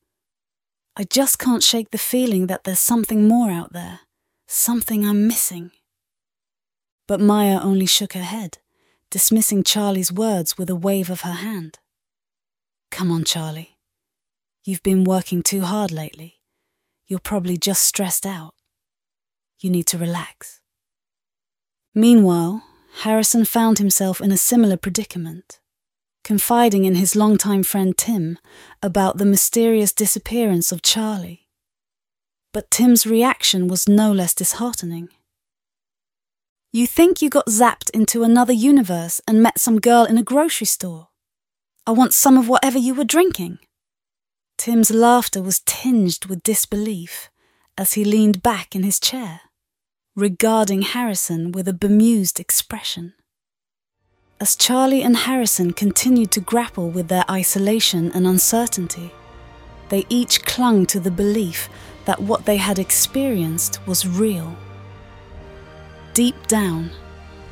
I 0.98 1.06
just 1.06 1.40
can't 1.40 1.64
shake 1.64 1.92
the 1.92 1.98
feeling 1.98 2.48
that 2.48 2.66
there's 2.66 2.80
something 2.80 3.26
more 3.26 3.50
out 3.50 3.72
there, 3.72 4.02
something 4.48 5.06
I'm 5.06 5.30
missing. 5.30 5.72
But 7.08 7.20
Maya 7.20 7.60
only 7.62 7.86
shook 7.86 8.14
her 8.14 8.24
head, 8.24 8.60
dismissing 9.10 9.64
Charli's 9.64 10.12
words 10.12 10.58
with 10.58 10.70
a 10.70 10.76
wave 10.76 11.10
of 11.10 11.22
her 11.22 11.34
hand. 11.34 11.80
Come 12.90 13.12
on, 13.12 13.24
Charli. 13.24 13.70
You've 14.64 14.84
been 14.84 15.04
working 15.04 15.42
too 15.42 15.62
hard 15.62 15.92
lately. 15.92 16.40
You're 17.08 17.20
probably 17.20 17.58
just 17.58 17.84
stressed 17.86 18.26
out. 18.26 18.54
You 19.60 19.70
need 19.70 19.88
to 19.88 19.98
relax. 19.98 20.62
Meanwhile, 21.94 22.64
Harrison 23.00 23.46
found 23.46 23.80
himself 23.80 24.22
in 24.22 24.32
a 24.32 24.38
similar 24.38 24.78
predicament, 24.78 25.60
confiding 26.24 26.86
in 26.86 26.96
his 26.96 27.16
longtime 27.16 27.64
friend 27.64 27.98
Tim 27.98 28.38
about 28.82 29.18
the 29.18 29.26
mysterious 29.26 29.92
disappearance 29.92 30.72
of 30.72 30.82
Charli. 30.82 31.48
But 32.54 32.70
Tim's 32.70 33.06
reaction 33.06 33.68
was 33.68 33.90
no 33.90 34.12
less 34.12 34.34
disheartening. 34.34 35.10
You 36.74 36.88
think 36.88 37.22
you 37.22 37.30
got 37.30 37.48
zapped 37.48 37.90
into 37.90 38.24
another 38.24 38.54
universe 38.54 39.20
and 39.28 39.44
met 39.44 39.60
some 39.60 39.82
girl 39.82 40.06
in 40.06 40.18
a 40.18 40.24
grocery 40.24 40.68
store? 40.68 41.10
I 41.86 41.92
want 41.92 42.14
some 42.14 42.38
of 42.38 42.48
whatever 42.48 42.78
you 42.78 42.94
were 42.94 43.04
drinking. 43.04 43.60
Tim's 44.58 44.90
laughter 44.90 45.42
was 45.42 45.60
tinged 45.66 46.28
with 46.28 46.44
disbelief 46.44 47.30
as 47.78 47.94
he 47.94 48.06
leaned 48.06 48.42
back 48.42 48.74
in 48.74 48.84
his 48.84 49.02
chair, 49.02 49.42
regarding 50.16 50.84
Harrison 50.84 51.52
with 51.52 51.68
a 51.68 51.74
bemused 51.74 52.40
expression. 52.40 53.16
As 54.40 54.56
Charli 54.56 55.04
and 55.04 55.18
Harrison 55.18 55.74
continued 55.74 56.32
to 56.32 56.40
grapple 56.40 56.90
with 56.90 57.10
their 57.10 57.26
isolation 57.30 58.14
and 58.14 58.26
uncertainty, 58.26 59.12
they 59.90 60.06
each 60.08 60.46
clung 60.46 60.86
to 60.86 61.02
the 61.02 61.12
belief 61.12 61.68
that 62.06 62.22
what 62.22 62.46
they 62.46 62.58
had 62.58 62.80
experienced 62.80 63.86
was 63.86 64.08
real. 64.08 64.56
Deep 66.14 66.48
down, 66.48 66.92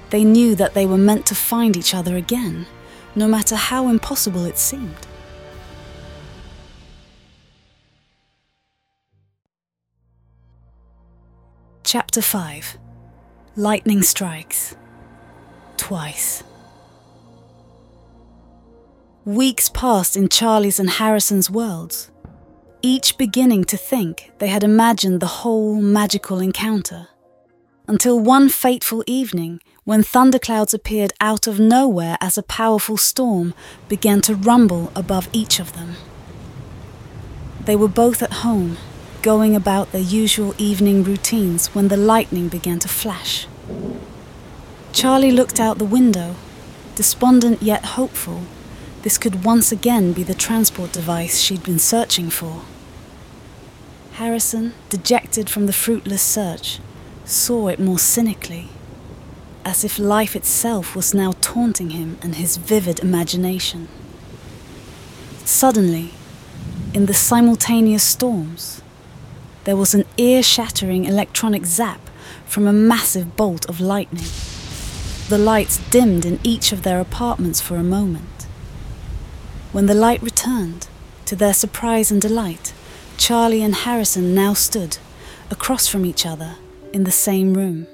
they 0.09 0.25
knew 0.25 0.53
that 0.55 0.73
they 0.73 0.85
were 0.85 0.97
meant 0.97 1.25
to 1.27 1.35
find 1.35 1.77
each 1.77 1.95
other 1.95 2.17
again, 2.17 2.65
no 3.15 3.27
matter 3.27 3.55
how 3.55 3.87
impossible 3.87 4.43
it 4.43 4.57
seemed. 4.57 5.07
Chapter 11.83 12.21
5 12.21 12.77
Lightning 13.55 14.03
Strikes 14.03 14.75
Twice. 15.77 16.43
Weeks 19.23 19.69
passed 19.69 20.17
in 20.17 20.27
Charli's 20.27 20.79
and 20.79 20.89
Harrison's 20.89 21.49
worlds, 21.49 22.11
each 22.81 23.17
beginning 23.17 23.63
to 23.65 23.77
think 23.77 24.31
they 24.39 24.47
had 24.47 24.63
imagined 24.63 25.21
the 25.21 25.27
whole 25.27 25.75
magical 25.81 26.39
encounter. 26.39 27.07
Until 27.89 28.19
one 28.19 28.49
fateful 28.49 29.03
evening, 29.07 29.61
when 29.83 30.03
thunderclouds 30.03 30.75
appeared 30.75 31.11
out 31.19 31.47
of 31.47 31.59
nowhere 31.59 32.19
as 32.21 32.37
a 32.37 32.43
powerful 32.43 32.97
storm 32.97 33.55
began 33.87 34.21
to 34.21 34.35
rumble 34.35 34.91
above 34.95 35.27
each 35.33 35.59
of 35.59 35.73
them. 35.73 35.95
They 37.65 37.75
were 37.75 37.87
both 37.87 38.21
at 38.21 38.45
home, 38.45 38.77
going 39.23 39.55
about 39.55 39.91
their 39.91 40.01
usual 40.01 40.53
evening 40.59 41.03
routines 41.03 41.73
when 41.73 41.87
the 41.87 41.97
lightning 41.97 42.47
began 42.47 42.77
to 42.77 42.87
flash. 42.87 43.47
Charli 44.91 45.33
looked 45.33 45.59
out 45.59 45.79
the 45.79 45.83
window, 45.83 46.35
despondent 46.93 47.63
yet 47.63 47.97
hopeful. 47.97 48.43
This 49.01 49.17
could 49.17 49.43
once 49.43 49.71
again 49.71 50.13
be 50.13 50.21
the 50.21 50.35
transport 50.35 50.91
device 50.91 51.39
she'd 51.39 51.63
been 51.63 51.79
searching 51.79 52.29
for. 52.29 52.61
Harrison, 54.11 54.75
dejected 54.89 55.49
from 55.49 55.65
the 55.65 55.73
fruitless 55.73 56.21
search, 56.21 56.79
saw 57.29 57.67
it 57.67 57.79
more 57.79 57.99
cynically, 57.99 58.69
as 59.63 59.83
if 59.83 59.99
life 59.99 60.35
itself 60.35 60.95
was 60.95 61.13
now 61.13 61.31
taunting 61.41 61.91
him 61.91 62.17
and 62.23 62.35
his 62.35 62.57
vivid 62.57 62.99
imagination. 62.99 63.87
Suddenly, 65.45 66.11
in 66.91 67.05
the 67.05 67.13
simultaneous 67.13 68.03
storms, 68.03 68.81
there 69.65 69.77
was 69.77 69.93
an 69.93 70.05
ear 70.17 70.41
shattering 70.41 71.05
electronic 71.05 71.65
zap 71.65 72.01
from 72.47 72.67
a 72.67 72.73
massive 72.73 73.35
bolt 73.35 73.69
of 73.69 73.79
lightning. 73.79 74.25
The 75.27 75.37
lights 75.37 75.77
dimmed 75.91 76.25
in 76.25 76.39
each 76.43 76.71
of 76.71 76.81
their 76.81 76.99
apartments 76.99 77.61
for 77.61 77.75
a 77.75 77.83
moment. 77.83 78.47
When 79.71 79.85
the 79.85 79.93
light 79.93 80.23
returned, 80.23 80.87
to 81.25 81.35
their 81.35 81.53
surprise 81.53 82.09
and 82.09 82.19
delight, 82.19 82.73
Charli 83.17 83.61
and 83.63 83.75
Harrison 83.75 84.33
now 84.33 84.55
stood, 84.55 84.97
across 85.51 85.87
from 85.87 86.07
each 86.07 86.25
other, 86.25 86.55
in 86.93 87.03
the 87.03 87.11
same 87.11 87.53
room. 87.53 87.87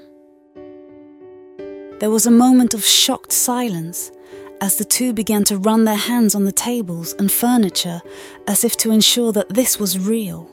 There 1.98 2.10
was 2.10 2.26
a 2.26 2.30
moment 2.30 2.74
of 2.74 2.84
shocked 2.84 3.32
silence 3.32 4.12
as 4.60 4.76
the 4.76 4.84
two 4.84 5.12
began 5.12 5.44
to 5.44 5.58
run 5.58 5.84
their 5.84 5.96
hands 5.96 6.34
on 6.34 6.44
the 6.44 6.52
tables 6.52 7.14
and 7.18 7.30
furniture 7.30 8.00
as 8.46 8.64
if 8.64 8.76
to 8.78 8.90
ensure 8.90 9.32
that 9.32 9.48
this 9.50 9.78
was 9.78 9.98
real. 9.98 10.50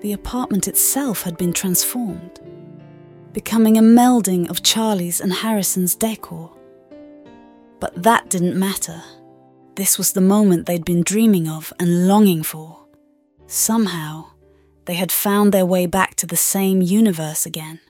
The 0.00 0.12
apartment 0.12 0.68
itself 0.68 1.22
had 1.22 1.36
been 1.36 1.52
transformed, 1.52 2.40
becoming 3.32 3.76
a 3.76 3.82
melding 3.82 4.50
of 4.50 4.62
Charli's 4.62 5.20
and 5.20 5.32
Harrison's 5.32 5.94
decor. 5.94 6.50
But 7.80 8.02
that 8.02 8.28
didn't 8.28 8.58
matter. 8.58 9.02
This 9.74 9.98
was 9.98 10.12
the 10.12 10.20
moment 10.20 10.66
they'd 10.66 10.84
been 10.84 11.02
dreaming 11.02 11.48
of 11.48 11.72
and 11.80 12.06
longing 12.06 12.42
for. 12.42 12.84
Somehow, 13.46 14.26
they 14.86 14.94
had 14.94 15.12
found 15.12 15.52
their 15.52 15.66
way 15.66 15.86
back 15.86 16.14
to 16.16 16.26
the 16.26 16.36
same 16.36 16.82
universe 16.82 17.46
again. 17.46 17.80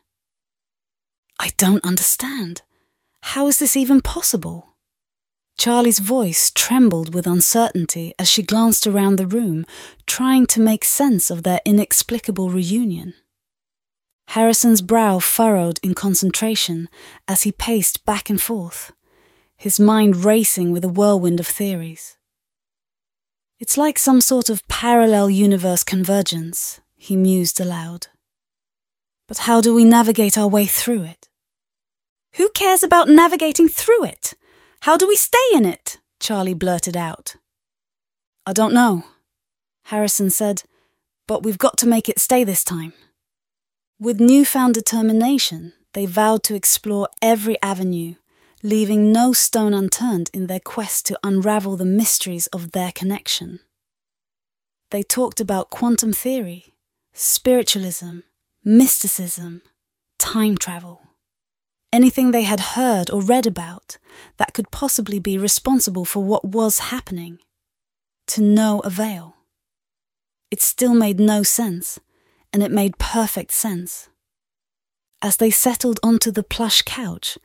I 1.39 1.51
don't 1.57 1.85
understand. 1.85 2.63
How 3.23 3.47
is 3.47 3.59
this 3.59 3.77
even 3.77 4.01
possible? 4.01 4.77
Charli's 5.59 5.99
voice 5.99 6.51
trembled 6.55 7.15
with 7.15 7.27
uncertainty 7.27 8.15
as 8.19 8.29
she 8.29 8.43
glanced 8.43 8.87
around 8.87 9.17
the 9.17 9.27
room, 9.27 9.65
trying 10.07 10.47
to 10.47 10.61
make 10.61 10.85
sense 10.85 11.31
of 11.31 11.43
their 11.43 11.61
inexplicable 11.65 12.51
reunion. 12.51 13.15
Harrison's 14.29 14.83
brow 14.83 15.19
furrowed 15.19 15.79
in 15.83 15.95
concentration 15.95 16.89
as 17.29 17.43
he 17.43 17.53
paced 17.53 18.05
back 18.05 18.31
and 18.31 18.41
forth, 18.41 18.93
his 19.57 19.79
mind 19.79 20.25
racing 20.25 20.73
with 20.73 20.85
a 20.85 20.89
whirlwind 20.89 21.39
of 21.39 21.47
theories. 21.47 22.17
It's 23.61 23.77
like 23.77 23.99
some 23.99 24.21
sort 24.21 24.51
of 24.51 24.67
parallel 24.67 25.31
universe 25.31 25.85
convergence, 25.85 26.81
he 27.03 27.17
mused 27.17 27.59
aloud. 27.59 28.07
But 29.27 29.39
how 29.39 29.61
do 29.61 29.75
we 29.75 29.85
navigate 29.85 30.39
our 30.39 30.47
way 30.47 30.67
through 30.67 31.03
it? 31.03 31.29
Who 32.35 32.49
cares 32.51 32.85
about 32.85 33.09
navigating 33.09 33.69
through 33.69 34.05
it? 34.05 34.35
How 34.83 34.97
do 34.97 35.09
we 35.09 35.17
stay 35.17 35.49
in 35.53 35.67
it? 35.67 35.99
Charli 36.21 36.57
blurted 36.57 36.97
out. 36.97 37.35
I 38.47 38.53
don't 38.53 38.73
know, 38.73 39.03
Harrison 39.87 40.31
said, 40.31 40.63
but 41.27 41.43
we've 41.43 41.59
got 41.59 41.77
to 41.79 41.89
make 41.89 42.09
it 42.09 42.21
stay 42.21 42.45
this 42.45 42.63
time. 42.63 42.93
With 43.99 44.21
newfound 44.21 44.75
determination, 44.75 45.73
they 45.95 46.07
vowed 46.07 46.45
to 46.45 46.55
explore 46.55 47.09
every 47.21 47.61
avenue, 47.63 48.15
leaving 48.63 49.11
no 49.11 49.33
stone 49.33 49.75
unturned 49.75 50.31
in 50.33 50.47
their 50.47 50.61
quest 50.61 51.07
to 51.07 51.19
unravel 51.25 51.77
the 51.77 51.85
mysteries 51.85 52.47
of 52.49 52.71
their 52.71 52.93
connection. 52.93 53.59
They 54.93 55.03
talked 55.03 55.41
about 55.41 55.71
quantum 55.71 56.13
theory, 56.13 56.72
spiritualism, 57.13 58.21
mysticism, 58.65 59.63
time 60.19 60.57
travel 60.57 61.03
anything 61.93 62.31
they 62.31 62.43
had 62.43 62.61
heard 62.61 63.11
or 63.11 63.21
read 63.21 63.47
about 63.47 63.99
that 64.39 64.55
could 64.55 64.71
possibly 64.71 65.19
be 65.19 65.37
responsible 65.37 66.05
for 66.05 66.25
what 66.25 66.45
was 66.45 66.91
happening. 66.91 67.39
To 68.29 68.41
no 68.43 68.81
avail. 68.81 69.37
It 70.51 70.63
still 70.63 70.95
made 70.95 71.21
no 71.21 71.43
sense, 71.43 71.99
and 72.53 72.63
it 72.63 72.71
made 72.71 72.99
perfect 72.99 73.51
sense. 73.51 74.09
As 75.21 75.37
they 75.37 75.51
settled 75.51 76.01
onto 76.03 76.31
the 76.31 76.43
plush 76.43 76.83
couch, 76.83 77.37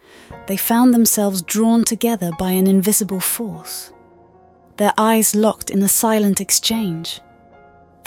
they 0.48 0.58
found 0.58 0.94
themselves 0.94 1.42
drawn 1.42 1.84
together 1.84 2.32
by 2.38 2.52
an 2.52 2.68
invisible 2.68 3.20
force. 3.20 3.92
Their 4.78 4.94
eyes 4.98 5.36
locked 5.36 5.70
in 5.70 5.82
a 5.82 5.88
silent 5.88 6.40
exchange, 6.40 7.22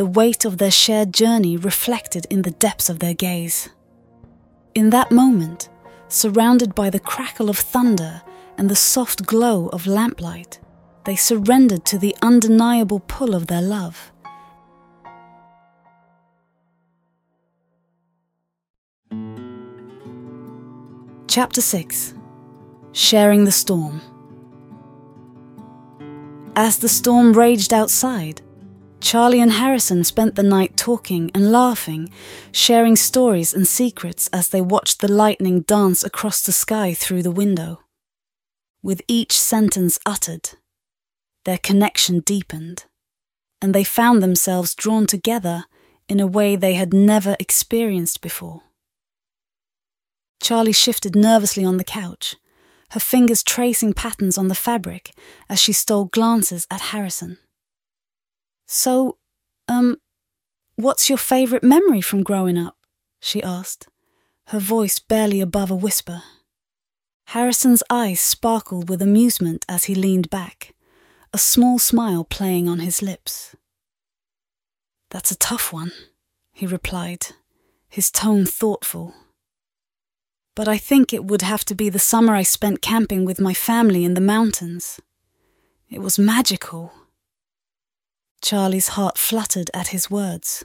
the 0.01 0.07
weight 0.07 0.47
of 0.47 0.57
their 0.57 0.71
shared 0.71 1.13
journey 1.13 1.59
reflected 1.59 2.27
in 2.31 2.41
the 2.41 2.53
depths 2.53 2.89
of 2.89 3.01
their 3.01 3.13
gaze. 3.13 3.69
In 4.75 4.89
that 4.89 5.13
moment, 5.13 5.69
surrounded 6.09 6.75
by 6.75 6.89
the 6.89 6.99
crackle 6.99 7.51
of 7.51 7.59
thunder 7.59 8.23
and 8.57 8.71
the 8.71 8.75
soft 8.75 9.27
glow 9.27 9.69
of 9.75 9.87
lamplight, 9.87 10.59
they 11.05 11.17
surrendered 11.17 11.85
to 11.85 11.99
the 11.99 12.17
undeniable 12.23 13.01
pull 13.01 13.35
of 13.35 13.49
their 13.49 13.61
love. 13.61 14.11
Chapter 21.29 21.61
6 21.61 22.15
Sharing 22.93 23.45
the 23.45 23.53
Storm 23.53 24.01
As 26.57 26.79
the 26.79 26.89
storm 26.89 27.35
raged 27.35 27.75
outside, 27.75 28.41
Charli 29.01 29.39
and 29.43 29.53
Harrison 29.53 30.05
spent 30.05 30.35
the 30.35 30.43
night 30.43 30.77
talking 30.77 31.31
and 31.35 31.51
laughing, 31.51 32.11
sharing 32.53 32.97
stories 32.97 33.55
and 33.55 33.67
secrets 33.67 34.29
as 34.33 34.49
they 34.49 34.61
watched 34.61 35.01
the 35.01 35.11
lightning 35.11 35.63
dance 35.63 36.05
across 36.05 36.43
the 36.43 36.53
sky 36.53 36.93
through 36.93 37.23
the 37.23 37.31
window. 37.31 37.81
With 38.83 39.03
each 39.09 39.33
sentence 39.33 39.99
uttered, 40.05 40.51
their 41.45 41.59
connection 41.59 42.21
deepened, 42.21 42.85
and 43.63 43.75
they 43.75 43.85
found 43.85 44.23
themselves 44.23 44.75
drawn 44.75 45.07
together 45.07 45.65
in 46.09 46.21
a 46.21 46.27
way 46.27 46.55
they 46.55 46.75
had 46.75 46.93
never 46.93 47.37
experienced 47.41 48.21
before. 48.21 48.63
Charli 50.43 50.75
shifted 50.75 51.17
nervously 51.17 51.65
on 51.65 51.79
the 51.79 51.85
couch, 51.85 52.37
her 52.91 53.01
fingers 53.01 53.43
tracing 53.43 53.93
patterns 53.93 54.37
on 54.37 54.49
the 54.49 54.55
fabric 54.55 55.13
as 55.49 55.61
she 55.61 55.73
stole 55.73 56.07
glances 56.07 56.67
at 56.71 56.81
Harrison. 56.81 57.39
So, 58.73 59.19
um, 59.67 59.97
what's 60.77 61.09
your 61.09 61.19
favourite 61.19 61.65
memory 61.65 62.01
from 62.01 62.23
growing 62.23 62.57
up? 62.57 62.77
she 63.19 63.43
asked, 63.43 63.89
her 64.47 64.61
voice 64.61 65.01
barely 65.01 65.41
above 65.41 65.73
a 65.73 65.75
whisper. 65.75 66.23
Harrison's 67.35 67.83
eyes 67.91 68.21
sparkled 68.21 68.89
with 68.89 69.03
amusement 69.03 69.67
as 69.69 69.87
he 69.87 69.97
leaned 69.97 70.31
back, 70.31 70.77
a 71.35 71.39
small 71.39 71.81
smile 71.81 72.23
playing 72.23 72.69
on 72.69 72.79
his 72.79 73.03
lips. 73.03 73.57
That's 75.11 75.33
a 75.33 75.37
tough 75.37 75.73
one, 75.73 75.91
he 76.53 76.65
replied, 76.65 77.27
his 77.89 78.09
tone 78.09 78.47
thoughtful. 78.47 79.15
But 80.55 80.69
I 80.69 80.79
think 80.79 81.13
it 81.13 81.25
would 81.25 81.43
have 81.43 81.65
to 81.65 81.75
be 81.75 81.89
the 81.89 81.99
summer 81.99 82.37
I 82.37 82.45
spent 82.45 82.83
camping 82.83 83.25
with 83.25 83.41
my 83.41 83.53
family 83.53 84.05
in 84.05 84.15
the 84.15 84.21
mountains. 84.21 85.01
It 85.89 85.99
was 85.99 86.21
magical. 86.21 86.93
Charli's 88.43 88.89
heart 88.89 89.19
fluttered 89.19 89.71
at 89.75 89.89
his 89.89 90.11
words. 90.11 90.65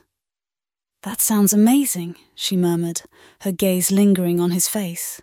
That 1.04 1.22
sounds 1.22 1.54
amazing, 1.54 2.16
she 2.34 2.58
murmured, 2.58 3.04
her 3.42 3.52
gaze 3.52 3.92
lingering 3.92 4.40
on 4.40 4.52
his 4.52 4.68
face. 4.68 5.22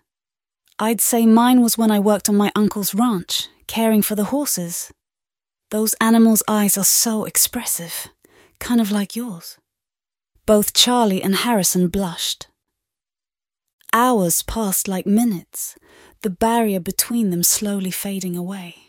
I'd 0.78 1.00
say 1.00 1.26
mine 1.26 1.60
was 1.60 1.78
when 1.78 1.90
I 1.90 1.98
worked 1.98 2.28
on 2.28 2.36
my 2.36 2.52
uncle's 2.54 2.94
ranch, 2.94 3.48
caring 3.66 4.02
for 4.02 4.14
the 4.14 4.26
horses. 4.26 4.92
Those 5.70 5.94
animals' 6.00 6.42
eyes 6.46 6.76
are 6.76 6.84
so 6.84 7.24
expressive, 7.24 8.08
kind 8.58 8.80
of 8.80 8.90
like 8.90 9.16
yours. 9.16 9.58
Both 10.44 10.74
Charli 10.74 11.24
and 11.24 11.36
Harrison 11.36 11.88
blushed. 11.88 12.48
Hours 13.92 14.42
passed 14.42 14.88
like 14.88 15.06
minutes, 15.06 15.76
the 16.22 16.30
barrier 16.30 16.80
between 16.80 17.30
them 17.30 17.42
slowly 17.42 17.90
fading 17.90 18.36
away. 18.36 18.81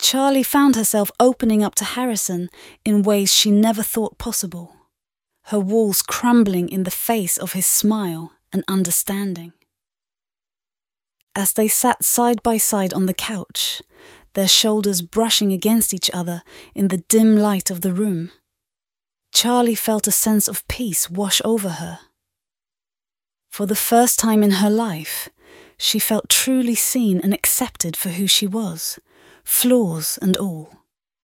Charli 0.00 0.44
found 0.44 0.76
herself 0.76 1.10
opening 1.20 1.62
up 1.62 1.74
to 1.76 1.84
Harrison 1.84 2.48
in 2.84 3.02
ways 3.02 3.32
she 3.32 3.50
never 3.50 3.82
thought 3.82 4.18
possible, 4.18 4.74
her 5.44 5.60
walls 5.60 6.00
crumbling 6.00 6.68
in 6.68 6.84
the 6.84 6.90
face 6.90 7.36
of 7.36 7.52
his 7.52 7.66
smile 7.66 8.32
and 8.52 8.64
understanding. 8.66 9.52
As 11.36 11.52
they 11.52 11.68
sat 11.68 12.02
side 12.02 12.42
by 12.42 12.56
side 12.56 12.94
on 12.94 13.06
the 13.06 13.14
couch, 13.14 13.82
their 14.32 14.48
shoulders 14.48 15.02
brushing 15.02 15.52
against 15.52 15.92
each 15.92 16.10
other 16.12 16.42
in 16.74 16.88
the 16.88 17.04
dim 17.08 17.36
light 17.36 17.70
of 17.70 17.82
the 17.82 17.92
room, 17.92 18.30
Charli 19.34 19.76
felt 19.76 20.06
a 20.06 20.12
sense 20.12 20.48
of 20.48 20.66
peace 20.66 21.10
wash 21.10 21.40
over 21.44 21.68
her. 21.68 22.00
For 23.48 23.66
the 23.66 23.76
first 23.76 24.18
time 24.18 24.42
in 24.42 24.52
her 24.52 24.70
life, 24.70 25.28
she 25.76 25.98
felt 25.98 26.28
truly 26.28 26.74
seen 26.74 27.20
and 27.20 27.32
accepted 27.32 27.96
for 27.96 28.10
who 28.10 28.26
she 28.26 28.46
was, 28.46 28.98
flaws 29.50 30.18
and 30.22 30.36
all. 30.36 30.70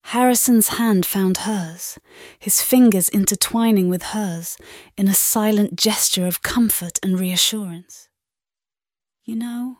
Harrison's 0.05 0.69
hand 0.69 1.05
found 1.05 1.39
hers, 1.39 1.99
his 2.39 2.63
fingers 2.63 3.09
intertwining 3.09 3.89
with 3.89 4.15
hers 4.15 4.57
in 4.97 5.09
a 5.09 5.15
silent 5.15 5.77
gesture 5.77 6.27
of 6.27 6.41
comfort 6.41 6.99
and 7.03 7.21
reassurance. 7.21 8.09
You 9.25 9.37
know, 9.37 9.79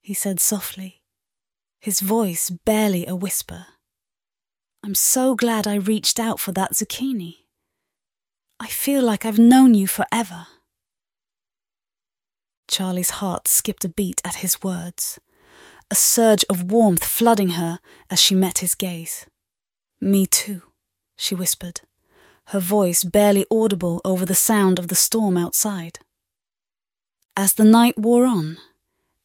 he 0.00 0.12
said 0.12 0.40
softly, 0.40 1.02
his 1.80 2.00
voice 2.00 2.50
barely 2.50 3.06
a 3.06 3.14
whisper. 3.14 3.66
I'm 4.82 4.94
so 4.94 5.34
glad 5.34 5.66
I 5.66 5.74
reached 5.76 6.18
out 6.18 6.40
for 6.40 6.52
that 6.52 6.72
zucchini. 6.72 7.34
I 8.58 8.66
feel 8.66 9.02
like 9.04 9.24
I've 9.24 9.38
known 9.38 9.74
you 9.74 9.86
forever. 9.86 10.46
Charli's 12.68 13.10
heart 13.20 13.46
skipped 13.46 13.84
a 13.84 13.88
beat 13.88 14.20
at 14.24 14.36
his 14.36 14.62
words, 14.62 15.18
a 15.90 15.94
surge 15.94 16.44
of 16.50 16.70
warmth 16.70 17.04
flooding 17.04 17.50
her 17.50 17.78
as 18.10 18.20
she 18.20 18.34
met 18.34 18.58
his 18.58 18.74
gaze. 18.74 19.26
Me 20.00 20.26
too, 20.26 20.62
she 21.16 21.34
whispered, 21.34 21.80
her 22.46 22.60
voice 22.60 23.04
barely 23.04 23.46
audible 23.50 24.00
over 24.04 24.24
the 24.24 24.34
sound 24.34 24.78
of 24.78 24.88
the 24.88 24.94
storm 24.94 25.36
outside. 25.36 25.98
As 27.36 27.54
the 27.54 27.64
night 27.64 27.98
wore 27.98 28.26
on, 28.26 28.58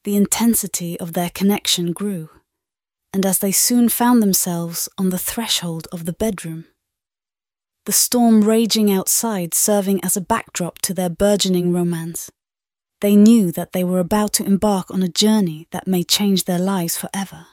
the 0.03 0.15
intensity 0.15 0.99
of 0.99 1.13
their 1.13 1.29
connection 1.29 1.93
grew, 1.93 2.29
and 3.13 3.25
as 3.25 3.39
they 3.39 3.51
soon 3.51 3.89
found 3.89 4.21
themselves 4.21 4.89
on 4.97 5.09
the 5.09 5.17
threshold 5.17 5.87
of 5.91 6.05
the 6.05 6.13
bedroom, 6.13 6.65
the 7.85 7.91
storm 7.91 8.41
raging 8.41 8.91
outside 8.91 9.53
serving 9.53 10.03
as 10.03 10.15
a 10.15 10.21
backdrop 10.21 10.79
to 10.79 10.93
their 10.93 11.09
burgeoning 11.09 11.73
romance, 11.73 12.31
they 13.03 13.17
knew 13.17 13.51
that 13.51 13.73
they 13.73 13.83
were 13.83 13.99
about 13.99 14.31
to 14.31 14.45
embark 14.45 14.89
on 14.89 15.03
a 15.03 15.09
journey 15.09 15.67
that 15.71 15.85
may 15.85 16.05
change 16.05 16.45
their 16.45 16.57
lives 16.57 16.97
forever. 16.97 17.47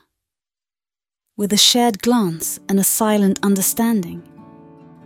With 1.37 1.53
a 1.53 1.57
shared 1.57 2.01
glance 2.03 2.61
and 2.69 2.79
a 2.79 2.85
silent 2.85 3.41
understanding, 3.43 4.23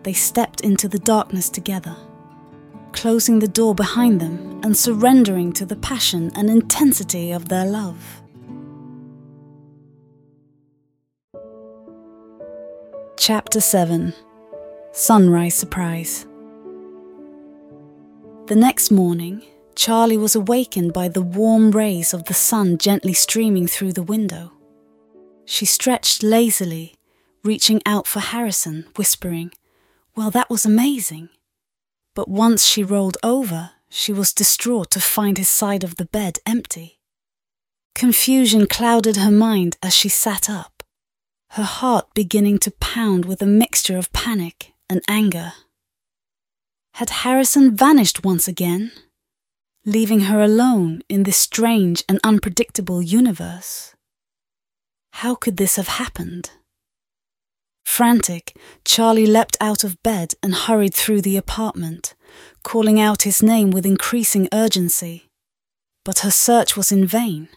they 0.02 0.12
stepped 0.12 0.60
into 0.60 0.86
the 0.86 0.98
darkness 0.98 1.48
together, 1.48 1.96
closing 2.92 3.38
the 3.38 3.48
door 3.48 3.74
behind 3.74 4.20
them 4.20 4.60
and 4.62 4.76
surrendering 4.76 5.50
to 5.54 5.64
the 5.64 5.76
passion 5.76 6.30
and 6.36 6.50
intensity 6.50 7.32
of 7.32 7.48
their 7.48 7.64
love. 7.64 8.22
Chapter 13.16 13.62
7 13.62 14.12
Sunrise 14.92 15.54
Surprise 15.54 16.26
The 18.48 18.56
next 18.56 18.90
morning, 18.90 19.42
Charli 19.74 20.18
was 20.18 20.34
awakened 20.34 20.92
by 20.92 21.08
the 21.08 21.22
warm 21.22 21.70
rays 21.70 22.14
of 22.14 22.24
the 22.24 22.34
sun 22.34 22.78
gently 22.78 23.12
streaming 23.12 23.66
through 23.66 23.92
the 23.92 24.02
window. 24.02 24.52
She 25.44 25.66
stretched 25.66 26.22
lazily, 26.22 26.94
reaching 27.42 27.82
out 27.84 28.06
for 28.06 28.20
Harrison, 28.20 28.86
whispering, 28.96 29.52
Well, 30.16 30.30
that 30.30 30.48
was 30.48 30.64
amazing. 30.64 31.28
But 32.14 32.28
once 32.28 32.64
she 32.64 32.84
rolled 32.84 33.18
over, 33.22 33.72
she 33.88 34.12
was 34.12 34.32
distraught 34.32 34.90
to 34.92 35.00
find 35.00 35.38
his 35.38 35.48
side 35.48 35.84
of 35.84 35.96
the 35.96 36.06
bed 36.06 36.38
empty. 36.46 37.00
Confusion 37.94 38.66
clouded 38.66 39.16
her 39.16 39.30
mind 39.30 39.76
as 39.82 39.94
she 39.94 40.08
sat 40.08 40.48
up, 40.48 40.82
her 41.50 41.62
heart 41.62 42.08
beginning 42.14 42.58
to 42.58 42.70
pound 42.72 43.24
with 43.24 43.40
a 43.42 43.46
mixture 43.46 43.96
of 43.96 44.12
panic 44.12 44.72
and 44.88 45.02
anger. 45.08 45.52
Had 46.94 47.10
Harrison 47.10 47.76
vanished 47.76 48.24
once 48.24 48.48
again, 48.48 48.92
leaving 49.84 50.20
her 50.20 50.40
alone 50.40 51.02
in 51.08 51.24
this 51.24 51.36
strange 51.36 52.04
and 52.08 52.18
unpredictable 52.24 53.02
universe? 53.02 53.94
How 55.12 55.34
could 55.34 55.56
this 55.56 55.76
have 55.76 55.88
happened? 55.88 56.50
Frantic, 57.84 58.56
Charli 58.84 59.26
leapt 59.28 59.56
out 59.60 59.84
of 59.84 60.02
bed 60.02 60.34
and 60.42 60.54
hurried 60.54 60.94
through 60.94 61.20
the 61.20 61.36
apartment, 61.36 62.14
calling 62.62 62.98
out 62.98 63.22
his 63.22 63.42
name 63.42 63.70
with 63.70 63.86
increasing 63.86 64.48
urgency. 64.52 65.28
But 66.04 66.20
her 66.20 66.30
search 66.30 66.76
was 66.76 66.90
in 66.90 67.06
vain. 67.06 67.48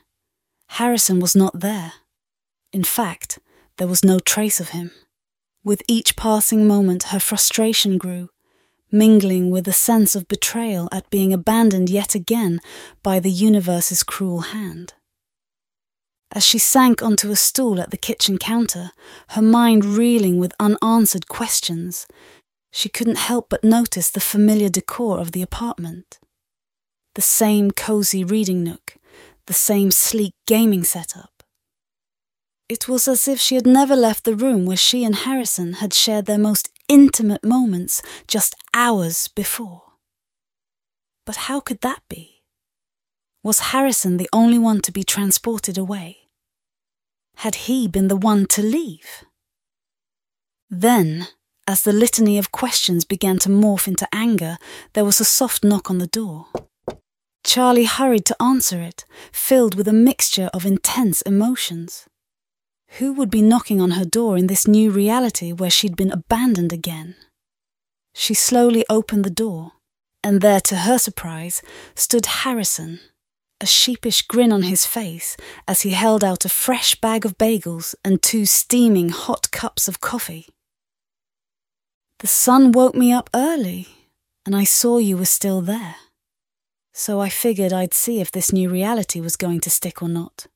Harrison 0.71 1.19
was 1.19 1.35
not 1.35 1.61
there. 1.61 1.93
In 2.73 2.83
fact, 2.83 3.39
there 3.77 3.87
was 3.87 4.03
no 4.03 4.19
trace 4.19 4.59
of 4.59 4.69
him. 4.69 4.91
With 5.63 5.81
each 5.87 6.15
passing 6.15 6.67
moment, 6.67 7.03
her 7.03 7.19
frustration 7.19 7.97
grew, 7.97 8.29
mingling 8.91 9.49
with 9.49 9.67
a 9.67 9.73
sense 9.73 10.15
of 10.15 10.27
betrayal 10.27 10.87
at 10.91 11.09
being 11.09 11.33
abandoned 11.33 11.89
yet 11.89 12.15
again 12.15 12.59
by 13.03 13.19
the 13.19 13.31
universe's 13.31 14.03
cruel 14.03 14.41
hand. 14.41 14.93
As 16.31 16.45
she 16.45 16.57
sank 16.57 17.01
onto 17.01 17.31
a 17.31 17.35
stool 17.35 17.79
at 17.79 17.91
the 17.91 17.97
kitchen 17.97 18.37
counter, 18.37 18.91
her 19.29 19.41
mind 19.41 19.85
reeling 19.85 20.37
with 20.37 20.53
unanswered 20.59 21.27
questions, 21.27 22.05
she 22.71 22.89
couldn't 22.89 23.17
help 23.17 23.49
but 23.49 23.63
notice 23.63 24.09
the 24.09 24.19
familiar 24.19 24.69
decor 24.69 25.19
of 25.19 25.31
the 25.31 25.41
apartment. 25.41 26.19
The 27.15 27.21
same 27.21 27.71
cozy 27.71 28.23
reading 28.23 28.63
nook, 28.63 28.97
the 29.47 29.53
same 29.53 29.89
sleek 29.89 30.33
gaming 30.45 30.83
setup. 30.83 31.43
It 32.69 32.89
was 32.89 33.07
as 33.07 33.27
if 33.27 33.39
she 33.39 33.55
had 33.55 33.65
never 33.65 33.95
left 33.95 34.25
the 34.25 34.35
room 34.35 34.65
where 34.65 34.77
she 34.77 35.05
and 35.05 35.15
Harrison 35.15 35.73
had 35.73 35.93
shared 35.93 36.25
their 36.25 36.37
most 36.37 36.69
intimate 36.87 37.43
moments 37.43 38.01
just 38.27 38.55
hours 38.73 39.27
before. 39.29 39.83
But 41.25 41.35
how 41.47 41.59
could 41.59 41.81
that 41.81 42.01
be? 42.07 42.43
Was 43.43 43.71
Harrison 43.71 44.17
the 44.17 44.29
only 44.33 44.57
one 44.57 44.81
to 44.81 44.91
be 44.91 45.03
transported 45.03 45.77
away? 45.77 46.29
Had 47.37 47.55
he 47.55 47.87
been 47.87 48.07
the 48.07 48.15
one 48.15 48.45
to 48.47 48.61
leave? 48.61 49.25
Then, 50.69 51.27
as 51.67 51.81
the 51.81 51.93
litany 51.93 52.37
of 52.37 52.51
questions 52.51 53.05
began 53.05 53.39
to 53.39 53.49
morph 53.49 53.87
into 53.87 54.07
anger, 54.13 54.57
there 54.93 55.05
was 55.05 55.19
a 55.19 55.25
soft 55.25 55.63
knock 55.63 55.89
on 55.89 55.97
the 55.97 56.07
door. 56.07 56.47
Charli 57.45 57.87
hurried 57.87 58.25
to 58.25 58.41
answer 58.41 58.81
it, 58.81 59.05
filled 59.31 59.75
with 59.75 59.87
a 59.87 59.93
mixture 59.93 60.49
of 60.53 60.65
intense 60.65 61.21
emotions. 61.21 62.07
Who 62.99 63.13
would 63.13 63.29
be 63.29 63.41
knocking 63.41 63.79
on 63.81 63.91
her 63.91 64.05
door 64.05 64.37
in 64.37 64.47
this 64.47 64.67
new 64.67 64.89
reality 64.91 65.51
where 65.51 65.69
she'd 65.69 65.95
been 65.95 66.11
abandoned 66.11 66.73
again? 66.73 67.15
She 68.15 68.33
slowly 68.33 68.85
opened 68.89 69.23
the 69.23 69.29
door, 69.29 69.73
and 70.23 70.41
there, 70.41 70.61
to 70.61 70.77
her 70.77 70.97
surprise, 70.97 71.61
stood 71.93 72.25
Harrison, 72.25 72.99
a 73.61 73.65
sheepish 73.65 74.23
grin 74.23 74.51
on 74.51 74.63
his 74.63 74.85
face 74.85 75.37
as 75.67 75.81
he 75.81 75.91
held 75.91 76.23
out 76.23 76.45
a 76.45 76.49
fresh 76.49 76.95
bag 76.95 77.25
of 77.25 77.37
bagels 77.37 77.93
and 78.03 78.21
two 78.21 78.45
steaming 78.45 79.09
hot 79.09 79.51
cups 79.51 79.87
of 79.87 80.01
coffee. 80.01 80.47
The 82.19 82.27
sun 82.27 82.71
woke 82.71 82.95
me 82.95 83.11
up 83.11 83.29
early, 83.35 83.87
and 84.45 84.55
I 84.55 84.63
saw 84.63 84.97
you 84.97 85.17
were 85.17 85.25
still 85.25 85.61
there. 85.61 85.95
So 86.93 87.19
I 87.19 87.29
figured 87.29 87.71
I'd 87.71 87.93
see 87.93 88.21
if 88.21 88.31
this 88.31 88.51
new 88.51 88.69
reality 88.69 89.21
was 89.21 89.35
going 89.35 89.59
to 89.61 89.69
stick 89.69 90.01
or 90.01 90.09
not. 90.09 90.47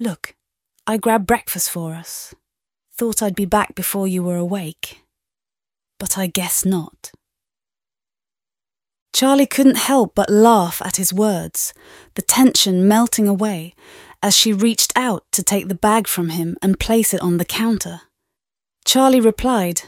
Look, 0.00 0.34
I 0.90 0.96
grabbed 0.96 1.26
breakfast 1.26 1.68
for 1.68 1.92
us. 1.92 2.34
Thought 2.96 3.22
I'd 3.22 3.34
be 3.34 3.44
back 3.44 3.74
before 3.74 4.08
you 4.08 4.22
were 4.22 4.38
awake. 4.38 5.02
But 5.98 6.16
I 6.16 6.28
guess 6.28 6.64
not. 6.64 7.12
Charli 9.12 9.48
couldn't 9.50 9.76
help 9.76 10.14
but 10.14 10.30
laugh 10.30 10.80
at 10.82 10.96
his 10.96 11.12
words, 11.12 11.74
the 12.14 12.22
tension 12.22 12.88
melting 12.88 13.28
away 13.28 13.74
as 14.22 14.34
she 14.34 14.54
reached 14.54 14.94
out 14.96 15.26
to 15.32 15.42
take 15.42 15.68
the 15.68 15.74
bag 15.74 16.08
from 16.08 16.30
him 16.30 16.56
and 16.62 16.80
place 16.80 17.12
it 17.12 17.20
on 17.20 17.36
the 17.36 17.44
counter. 17.44 18.00
Charli 18.86 19.22
replied, 19.22 19.82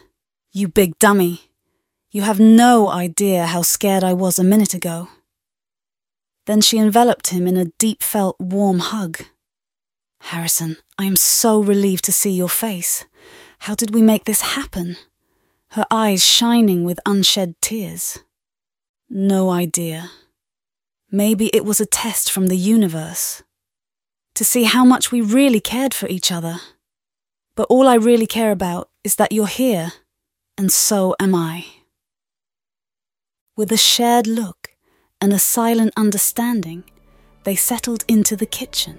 You 0.53 0.69
big 0.69 0.99
dummy. 0.99 1.51
You 2.11 2.23
have 2.23 2.39
no 2.39 2.91
idea 2.91 3.47
how 3.47 3.63
scared 3.63 4.05
I 4.05 4.13
was 4.13 4.39
a 4.39 4.45
minute 4.45 4.75
ago. 4.75 5.09
Then 6.45 6.61
she 6.61 6.77
enveloped 6.77 7.29
him 7.29 7.47
in 7.47 7.57
a 7.57 7.73
deep 7.79 8.03
felt 8.03 8.39
warm 8.39 8.81
hug. 8.81 9.23
Harrison, 10.21 10.77
I 10.99 11.05
am 11.05 11.17
so 11.17 11.61
relieved 11.61 12.05
to 12.05 12.13
see 12.13 12.31
your 12.31 12.49
face. 12.49 13.05
How 13.61 13.75
did 13.75 13.93
we 13.95 14.03
make 14.03 14.25
this 14.25 14.41
happen? 14.41 14.97
Her 15.71 15.87
eyes 15.91 16.25
shining 16.25 16.85
with 16.85 17.01
unshed 17.07 17.61
tears. 17.61 18.19
No 19.09 19.51
idea. 19.51 20.11
Maybe 21.11 21.47
it 21.49 21.65
was 21.65 21.81
a 21.81 21.87
test 21.87 22.31
from 22.31 22.47
the 22.47 22.57
universe. 22.57 23.43
To 24.35 24.45
see 24.45 24.65
how 24.65 24.85
much 24.85 25.11
we 25.11 25.21
really 25.21 25.61
cared 25.61 25.93
for 25.93 26.07
each 26.09 26.31
other. 26.31 26.61
But 27.57 27.67
all 27.69 27.89
I 27.89 27.95
really 27.97 28.27
care 28.27 28.53
about 28.53 28.89
is 29.03 29.17
that 29.17 29.33
you're 29.33 29.47
here, 29.47 29.93
and 30.57 30.71
so 30.71 31.15
am 31.19 31.35
I. 31.35 31.67
With 33.57 33.73
a 33.73 33.77
shared 33.77 34.27
look 34.27 34.71
and 35.21 35.33
a 35.33 35.39
silent 35.39 35.93
understanding, 35.97 36.85
they 37.45 37.57
settled 37.57 38.05
into 38.09 38.37
the 38.37 38.47
kitchen, 38.47 38.99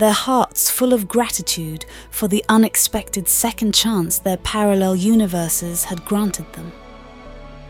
their 0.00 0.12
hearts 0.12 0.70
full 0.70 0.94
of 0.94 1.06
gratitude 1.06 1.84
for 2.10 2.26
the 2.26 2.42
unexpected 2.48 3.28
second 3.28 3.74
chance 3.74 4.18
their 4.18 4.38
parallel 4.38 4.96
universes 4.96 5.84
had 5.84 6.04
granted 6.06 6.50
them. 6.54 6.72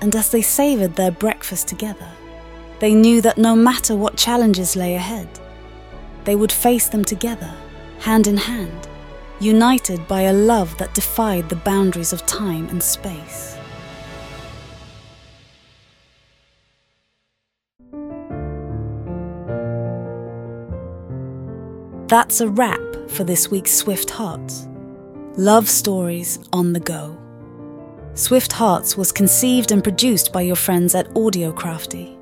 And 0.01 0.15
as 0.15 0.31
they 0.31 0.41
savoured 0.41 0.95
their 0.95 1.11
breakfast 1.11 1.67
together, 1.67 2.09
they 2.79 2.95
knew 2.95 3.21
that 3.21 3.37
no 3.37 3.57
matter 3.57 3.97
what 3.97 4.17
challenges 4.17 4.77
lay 4.77 4.95
ahead, 4.95 5.29
they 6.25 6.37
would 6.37 6.53
face 6.53 6.89
them 6.89 7.05
together, 7.05 7.53
hand 7.99 8.29
in 8.29 8.37
hand, 8.37 8.89
united 9.41 10.07
by 10.07 10.23
a 10.23 10.33
love 10.33 10.79
that 10.79 10.95
defied 10.95 11.49
the 11.49 11.57
boundaries 11.57 12.13
of 12.13 12.25
time 12.27 12.69
and 12.69 12.83
space. 12.83 13.57
That's 22.11 22.41
a 22.41 22.49
wrap 22.49 22.81
for 23.09 23.23
this 23.23 23.53
week's 23.53 23.71
Swift 23.71 24.11
Hearts. 24.11 24.67
Love 25.37 25.69
stories 25.69 26.41
on 26.53 26.73
the 26.73 26.81
go. 26.81 27.17
Swift 28.15 28.51
Hearts 28.51 28.97
was 28.97 29.13
conceived 29.13 29.71
and 29.71 29.81
produced 29.81 30.33
by 30.33 30.41
your 30.41 30.57
friends 30.57 30.97
at 30.97 31.09
Audiocrafty. 31.11 32.17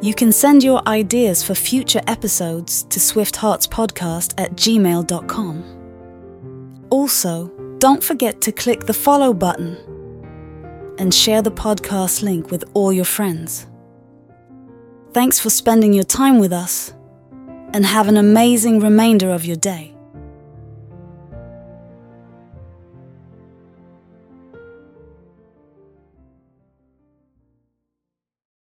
You 0.00 0.14
can 0.14 0.30
send 0.30 0.62
your 0.62 0.80
ideas 0.86 1.42
for 1.42 1.56
future 1.56 2.02
episodes 2.06 2.84
to 2.84 3.00
swiftheartspodcast 3.00 4.34
at 4.38 4.52
gmail.com. 4.52 5.64
Also, 6.90 7.48
don't 7.78 8.04
forget 8.04 8.40
to 8.42 8.52
click 8.52 8.86
the 8.86 8.94
follow 8.94 9.34
button 9.34 9.76
and 11.00 11.12
share 11.12 11.42
the 11.42 11.50
podcast 11.50 12.22
link 12.22 12.52
with 12.52 12.62
all 12.74 12.92
your 12.92 13.04
friends. 13.04 13.66
Thanks 15.12 15.40
for 15.40 15.50
spending 15.50 15.92
your 15.92 16.04
time 16.04 16.38
with 16.38 16.52
us 16.52 16.93
and 17.74 17.84
have 17.84 18.08
an 18.08 18.16
amazing 18.16 18.80
remainder 18.80 19.30
of 19.30 19.44
your 19.44 19.56
day. 19.56 19.93